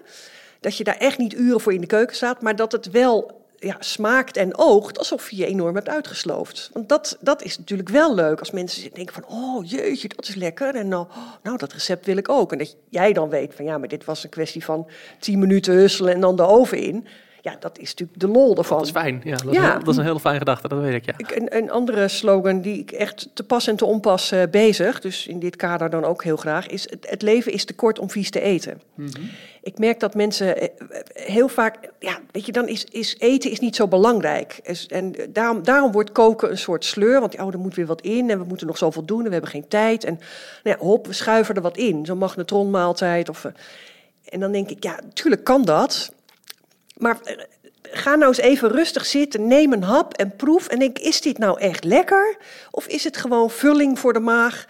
Dat 0.61 0.76
je 0.76 0.84
daar 0.84 0.96
echt 0.96 1.18
niet 1.18 1.34
uren 1.34 1.61
voor 1.61 1.72
in 1.72 1.80
de 1.80 1.87
keuken 1.87 2.16
staat, 2.16 2.42
maar 2.42 2.56
dat 2.56 2.72
het 2.72 2.90
wel 2.90 3.46
ja, 3.58 3.76
smaakt 3.78 4.37
en 4.37 4.58
oogt 4.58 4.98
alsof 4.98 5.30
je 5.30 5.37
je 5.37 5.46
enorm 5.46 5.74
hebt 5.74 5.88
uitgesloofd. 5.88 6.70
Want 6.72 6.88
dat, 6.88 7.16
dat 7.20 7.42
is 7.42 7.58
natuurlijk 7.58 7.88
wel 7.88 8.14
leuk 8.14 8.38
als 8.38 8.50
mensen 8.50 8.90
denken 8.92 9.14
van, 9.14 9.26
oh 9.26 9.68
jeetje, 9.68 10.08
dat 10.08 10.28
is 10.28 10.34
lekker. 10.34 10.74
En 10.74 10.88
nou, 10.88 11.06
nou, 11.42 11.56
dat 11.56 11.72
recept 11.72 12.06
wil 12.06 12.16
ik 12.16 12.28
ook. 12.28 12.52
En 12.52 12.58
dat 12.58 12.76
jij 12.88 13.12
dan 13.12 13.28
weet 13.28 13.54
van, 13.54 13.64
ja, 13.64 13.78
maar 13.78 13.88
dit 13.88 14.04
was 14.04 14.24
een 14.24 14.30
kwestie 14.30 14.64
van 14.64 14.88
tien 15.18 15.38
minuten 15.38 15.74
husselen 15.74 16.14
en 16.14 16.20
dan 16.20 16.37
de 16.37 16.46
oven 16.46 16.78
in. 16.78 17.06
Ja, 17.42 17.57
dat 17.61 17.79
is 17.79 17.88
natuurlijk 17.90 18.20
de 18.20 18.29
lol 18.29 18.57
ervan. 18.57 18.77
Dat 18.79 18.87
is 18.87 18.92
fijn. 18.92 19.20
Ja, 19.24 19.37
dat, 19.37 19.44
Is 19.46 19.53
Ja. 19.53 19.70
heel- 19.70 19.79
dat 19.79 19.88
is 19.88 19.96
een 19.96 20.05
hele 20.05 20.20
fijne 20.20 20.38
gedachte, 20.38 20.68
dat 20.68 20.81
weet 20.81 20.94
ik, 20.94 21.05
ja. 21.05 21.12
Ik- 21.16 21.37
Een, 21.37 21.57
een 21.57 21.70
andere 21.70 22.09
slogan 22.09 22.61
die 22.61 22.79
ik 22.79 22.90
echt 22.90 23.29
te 23.35 23.42
pas 23.44 23.66
en 23.66 23.77
te 23.77 23.85
onpas 23.85 24.31
eh, 24.33 24.42
bezig, 24.51 25.01
dus 25.01 25.27
in 25.27 25.38
dit 25.38 25.57
kader 25.57 25.90
dan 25.90 26.05
ook 26.05 26.24
heel 26.24 26.37
graag, 26.37 26.66
is 26.66 26.90
het, 26.90 27.07
het 27.11 27.22
leven 27.22 27.53
is 27.53 27.64
te 27.64 27.74
kort 27.74 27.98
om 27.98 28.11
vies 28.11 28.31
te 28.31 28.40
eten. 28.40 28.81
Ik 29.62 29.79
merk 29.79 30.01
dat 30.01 30.14
mensen 30.14 30.57
eh, 30.61 30.64
eh, 30.64 31.01
heel 31.12 31.48
vaak, 31.48 31.77
ja, 31.98 32.18
weet 32.33 32.46
je, 32.46 32.53
dan 32.53 32.68
is, 32.68 32.85
is 32.85 33.16
eten 33.18 33.51
is 33.51 33.61
niet 33.61 33.77
zo 33.77 33.88
belangrijk. 33.88 34.61
Is- 34.62 34.87
en 34.87 35.14
daarom, 35.29 35.62
daarom 35.64 35.92
wordt 35.92 36.12
koken 36.12 36.51
een 36.51 36.59
soort 36.59 36.85
sleur, 36.85 37.20
want 37.20 37.38
oh, 37.40 37.53
er 37.53 37.59
moet 37.59 37.74
weer 37.74 37.87
wat 37.87 38.01
in 38.01 38.31
en 38.31 38.38
we 38.38 38.44
moeten 38.44 38.66
nog 38.66 38.79
zoveel 38.79 39.05
doen 39.05 39.18
en 39.20 39.24
we 39.27 39.33
hebben 39.33 39.51
geen 39.51 39.68
tijd. 39.68 40.05
En 40.05 40.14
nou 40.62 40.77
ja, 40.79 40.85
hop, 40.85 41.07
we 41.07 41.12
schuiven 41.12 41.55
er 41.55 41.62
wat 41.62 41.77
in, 41.77 42.07
zo'n 42.07 42.18
magnetronmaaltijd. 42.18 43.29
Of, 43.29 43.44
eh, 43.44 43.53
en 44.29 44.40
dan 44.40 44.53
denk 44.53 44.70
ik, 44.70 44.83
ja, 44.85 44.98
natuurlijk 45.05 45.44
kan 45.44 45.64
dat. 45.64 46.12
Maar 46.98 47.20
eh, 47.22 47.37
ga 47.82 48.14
nou 48.14 48.28
eens 48.28 48.38
even 48.38 48.70
rustig 48.70 49.06
zitten, 49.06 49.46
neem 49.46 49.72
een 49.72 49.82
hap 49.82 50.14
en 50.14 50.37
proef. 50.37 50.68
En 50.68 50.78
denk, 50.78 50.98
is 50.98 51.20
dit 51.20 51.38
nou 51.38 51.61
echt 51.61 51.84
lekker? 51.84 52.37
Of 52.70 52.87
is 52.87 53.04
het 53.04 53.16
gewoon 53.16 53.50
vulling 53.50 53.98
voor 53.98 54.12
de 54.12 54.20
maag? 54.20 54.66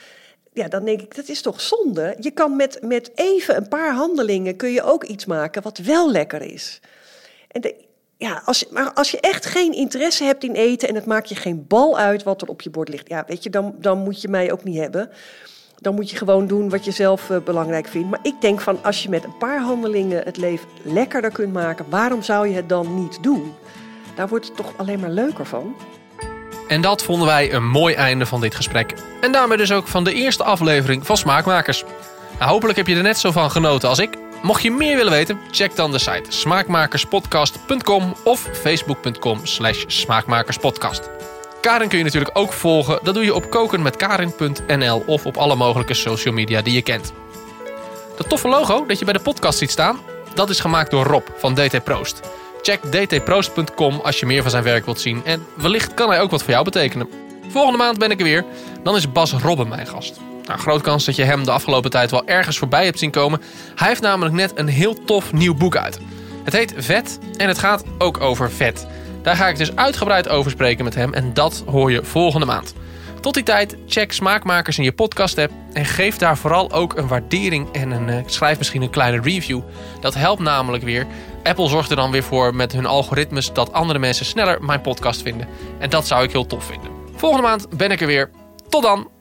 Ja, 0.53 0.69
dan 0.69 0.85
denk 0.85 1.01
ik, 1.01 1.17
dat 1.17 1.29
is 1.29 1.43
toch 1.43 1.61
zonde? 1.61 2.17
Je 2.21 2.31
kan 2.31 2.57
met, 2.57 2.79
met 2.83 3.11
even 3.15 3.57
een 3.57 3.69
paar 3.69 3.95
handelingen 3.95 4.57
kun 4.57 4.73
je 4.73 4.83
ook 4.83 5.05
iets 5.05 5.25
maken 5.25 5.63
wat 5.63 5.79
wel 5.79 6.11
lekker 6.11 6.43
is. 6.43 6.81
En 7.49 7.75
ja, 8.17 8.43
als, 8.45 8.69
maar 8.69 8.93
als 8.93 9.11
je 9.11 9.21
echt 9.21 9.47
geen 9.47 9.73
interesse 9.73 10.25
hebt 10.25 10.45
in 10.45 10.55
eten 10.55 10.89
en 10.89 10.95
het 10.95 11.07
maakt 11.07 11.29
je 11.29 11.35
geen 11.35 11.65
bal 11.67 11.99
uit 11.99 12.23
wat 12.23 12.43
er 12.43 12.49
op 12.49 12.63
je 12.63 12.71
bord 12.71 12.89
ligt, 12.89 13.09
ja, 13.09 13.25
weet 13.27 13.43
je, 13.43 13.51
dan, 13.51 13.75
dan 13.79 13.99
moet 13.99 14.21
je 14.21 14.29
mij 14.29 14.53
ook 14.53 14.65
niet 14.65 14.79
hebben. 14.79 15.11
Dan 15.81 15.95
moet 15.95 16.11
je 16.11 16.17
gewoon 16.17 16.47
doen 16.47 16.69
wat 16.69 16.85
je 16.85 16.91
zelf 16.91 17.31
eh, 17.31 17.37
belangrijk 17.45 17.89
vindt. 17.89 18.11
Maar 18.11 18.19
ik 18.23 18.41
denk 18.41 18.61
van 18.61 18.85
als 18.85 19.03
je 19.03 19.09
met 19.09 19.25
een 19.25 19.37
paar 19.39 19.61
handelingen 19.61 20.25
het 20.25 20.37
leven 20.37 20.69
lekkerder 20.83 21.31
kunt 21.31 21.53
maken, 21.53 21.85
waarom 21.89 22.23
zou 22.23 22.49
je 22.49 22.55
het 22.55 22.69
dan 22.69 22.95
niet 22.95 23.23
doen? 23.23 23.55
Daar 24.15 24.29
wordt 24.29 24.47
het 24.47 24.57
toch 24.57 24.73
alleen 24.77 25.01
maar 25.01 25.11
leuker 25.11 25.47
van. 25.47 25.75
En 26.69 26.81
dat 26.81 27.03
vonden 27.03 27.27
wij 27.27 27.53
een 27.53 27.69
mooi 27.69 27.95
einde 27.95 28.27
van 28.27 28.41
dit 28.41 28.55
gesprek. 28.55 28.95
En 29.21 29.33
daarmee 29.33 29.57
dus 29.57 29.73
ook 29.73 29.87
van 29.87 30.05
de 30.05 30.13
eerste 30.13 30.45
aflevering 30.45 31.07
van 31.07 31.17
Smaakmakers. 31.17 31.85
Nou, 32.39 32.51
hopelijk 32.51 32.79
heb 32.79 32.87
je 32.87 32.97
er 32.97 33.03
net 33.03 33.19
zo 33.19 33.31
van 33.31 33.51
genoten 33.51 33.89
als 33.89 33.99
ik. 33.99 34.19
Mocht 34.43 34.63
je 34.63 34.71
meer 34.71 34.97
willen 34.97 35.13
weten, 35.13 35.39
check 35.51 35.77
dan 35.77 35.93
de 35.93 35.99
site 35.99 36.25
smaakmakerspodcast.com 36.29 38.15
of 38.25 38.41
facebook.com 38.53 39.47
slash 39.47 39.85
smaakmakerspodcast. 39.87 41.11
Karin 41.69 41.89
kun 41.89 41.99
je 41.99 42.05
natuurlijk 42.05 42.39
ook 42.39 42.53
volgen. 42.53 42.99
Dat 43.03 43.15
doe 43.15 43.25
je 43.25 43.35
op 43.35 43.51
kokenmetkarin.nl 43.51 45.03
of 45.07 45.27
op 45.27 45.37
alle 45.37 45.55
mogelijke 45.55 45.95
social 45.95 46.35
media 46.35 46.63
die 46.63 46.75
je 46.75 46.83
kent. 46.83 47.13
Dat 48.17 48.29
toffe 48.29 48.49
logo 48.49 48.87
dat 48.87 48.99
je 48.99 49.05
bij 49.05 49.15
de 49.15 49.21
podcast 49.21 49.59
ziet 49.59 49.71
staan, 49.71 49.99
dat 50.35 50.51
is 50.51 50.61
gemaakt 50.61 50.91
door 50.91 51.05
Rob 51.05 51.27
van 51.37 51.55
DT 51.55 51.85
Proost. 51.85 52.21
Check 52.63 52.81
dtproost.com 52.83 54.01
als 54.01 54.21
je 54.21 54.27
meer 54.27 54.43
van 54.43 54.51
zijn 54.51 54.63
werk 54.63 54.85
wilt 54.85 55.01
zien. 55.01 55.25
En 55.25 55.47
wellicht 55.55 55.95
kan 55.95 56.09
hij 56.09 56.21
ook 56.21 56.31
wat 56.31 56.43
voor 56.43 56.51
jou 56.51 56.65
betekenen. 56.65 57.09
Volgende 57.49 57.79
maand 57.79 57.99
ben 57.99 58.11
ik 58.11 58.19
er 58.19 58.25
weer. 58.25 58.45
Dan 58.83 58.97
is 58.97 59.13
Bas 59.13 59.33
Robben 59.33 59.69
mijn 59.69 59.87
gast. 59.87 60.21
Nou, 60.47 60.59
groot 60.59 60.83
kans 60.83 61.05
dat 61.05 61.17
je 61.17 61.25
hem 61.25 61.45
de 61.45 61.51
afgelopen 61.51 61.91
tijd 61.91 62.11
wel 62.11 62.27
ergens 62.27 62.59
voorbij 62.59 62.85
hebt 62.85 62.99
zien 62.99 63.11
komen. 63.11 63.41
Hij 63.75 63.89
heeft 63.89 64.03
namelijk 64.03 64.35
net 64.35 64.53
een 64.55 64.69
heel 64.69 65.05
tof 65.05 65.33
nieuw 65.33 65.55
boek 65.55 65.77
uit. 65.77 65.99
Het 66.45 66.53
heet 66.53 66.75
Vet 66.77 67.19
en 67.37 67.49
het 67.49 67.59
gaat 67.59 67.85
ook 67.99 68.21
over 68.21 68.51
vet. 68.51 68.87
Daar 69.29 69.37
ga 69.37 69.49
ik 69.49 69.57
dus 69.57 69.77
uitgebreid 69.77 70.29
over 70.29 70.51
spreken 70.51 70.85
met 70.85 70.95
hem 70.95 71.13
en 71.15 71.35
dat 71.35 71.65
hoor 71.67 71.91
je 71.91 72.05
volgende 72.05 72.47
maand. 72.47 72.75
Tot 73.21 73.35
die 73.35 73.43
tijd, 73.43 73.77
check 73.87 74.13
Smaakmakers 74.13 74.79
in 74.79 74.85
je 74.85 74.93
podcast-app 74.93 75.53
en 75.73 75.85
geef 75.85 76.17
daar 76.17 76.37
vooral 76.37 76.73
ook 76.73 76.97
een 76.97 77.09
waardering 77.09 77.73
en 77.73 77.91
een, 77.91 78.09
uh, 78.09 78.17
schrijf 78.27 78.59
misschien 78.59 78.83
een 78.83 78.91
kleine 78.91 79.21
review. 79.21 79.61
Dat 80.01 80.15
helpt 80.15 80.43
namelijk 80.43 80.85
weer. 80.85 81.07
Apple 81.43 81.69
zorgt 81.69 81.91
er 81.91 81.97
dan 81.97 82.11
weer 82.11 82.23
voor 82.23 82.55
met 82.55 82.73
hun 82.73 82.87
algoritmes 82.87 83.53
dat 83.53 83.73
andere 83.73 83.99
mensen 83.99 84.27
sneller 84.27 84.65
mijn 84.65 84.81
podcast 84.81 85.23
vinden. 85.23 85.49
En 85.79 85.91
dat 85.91 86.07
zou 86.07 86.25
ik 86.25 86.33
heel 86.33 86.47
tof 86.47 86.65
vinden. 86.65 86.91
Volgende 87.17 87.47
maand 87.47 87.77
ben 87.77 87.91
ik 87.91 88.01
er 88.01 88.07
weer. 88.07 88.31
Tot 88.69 88.83
dan! 88.83 89.18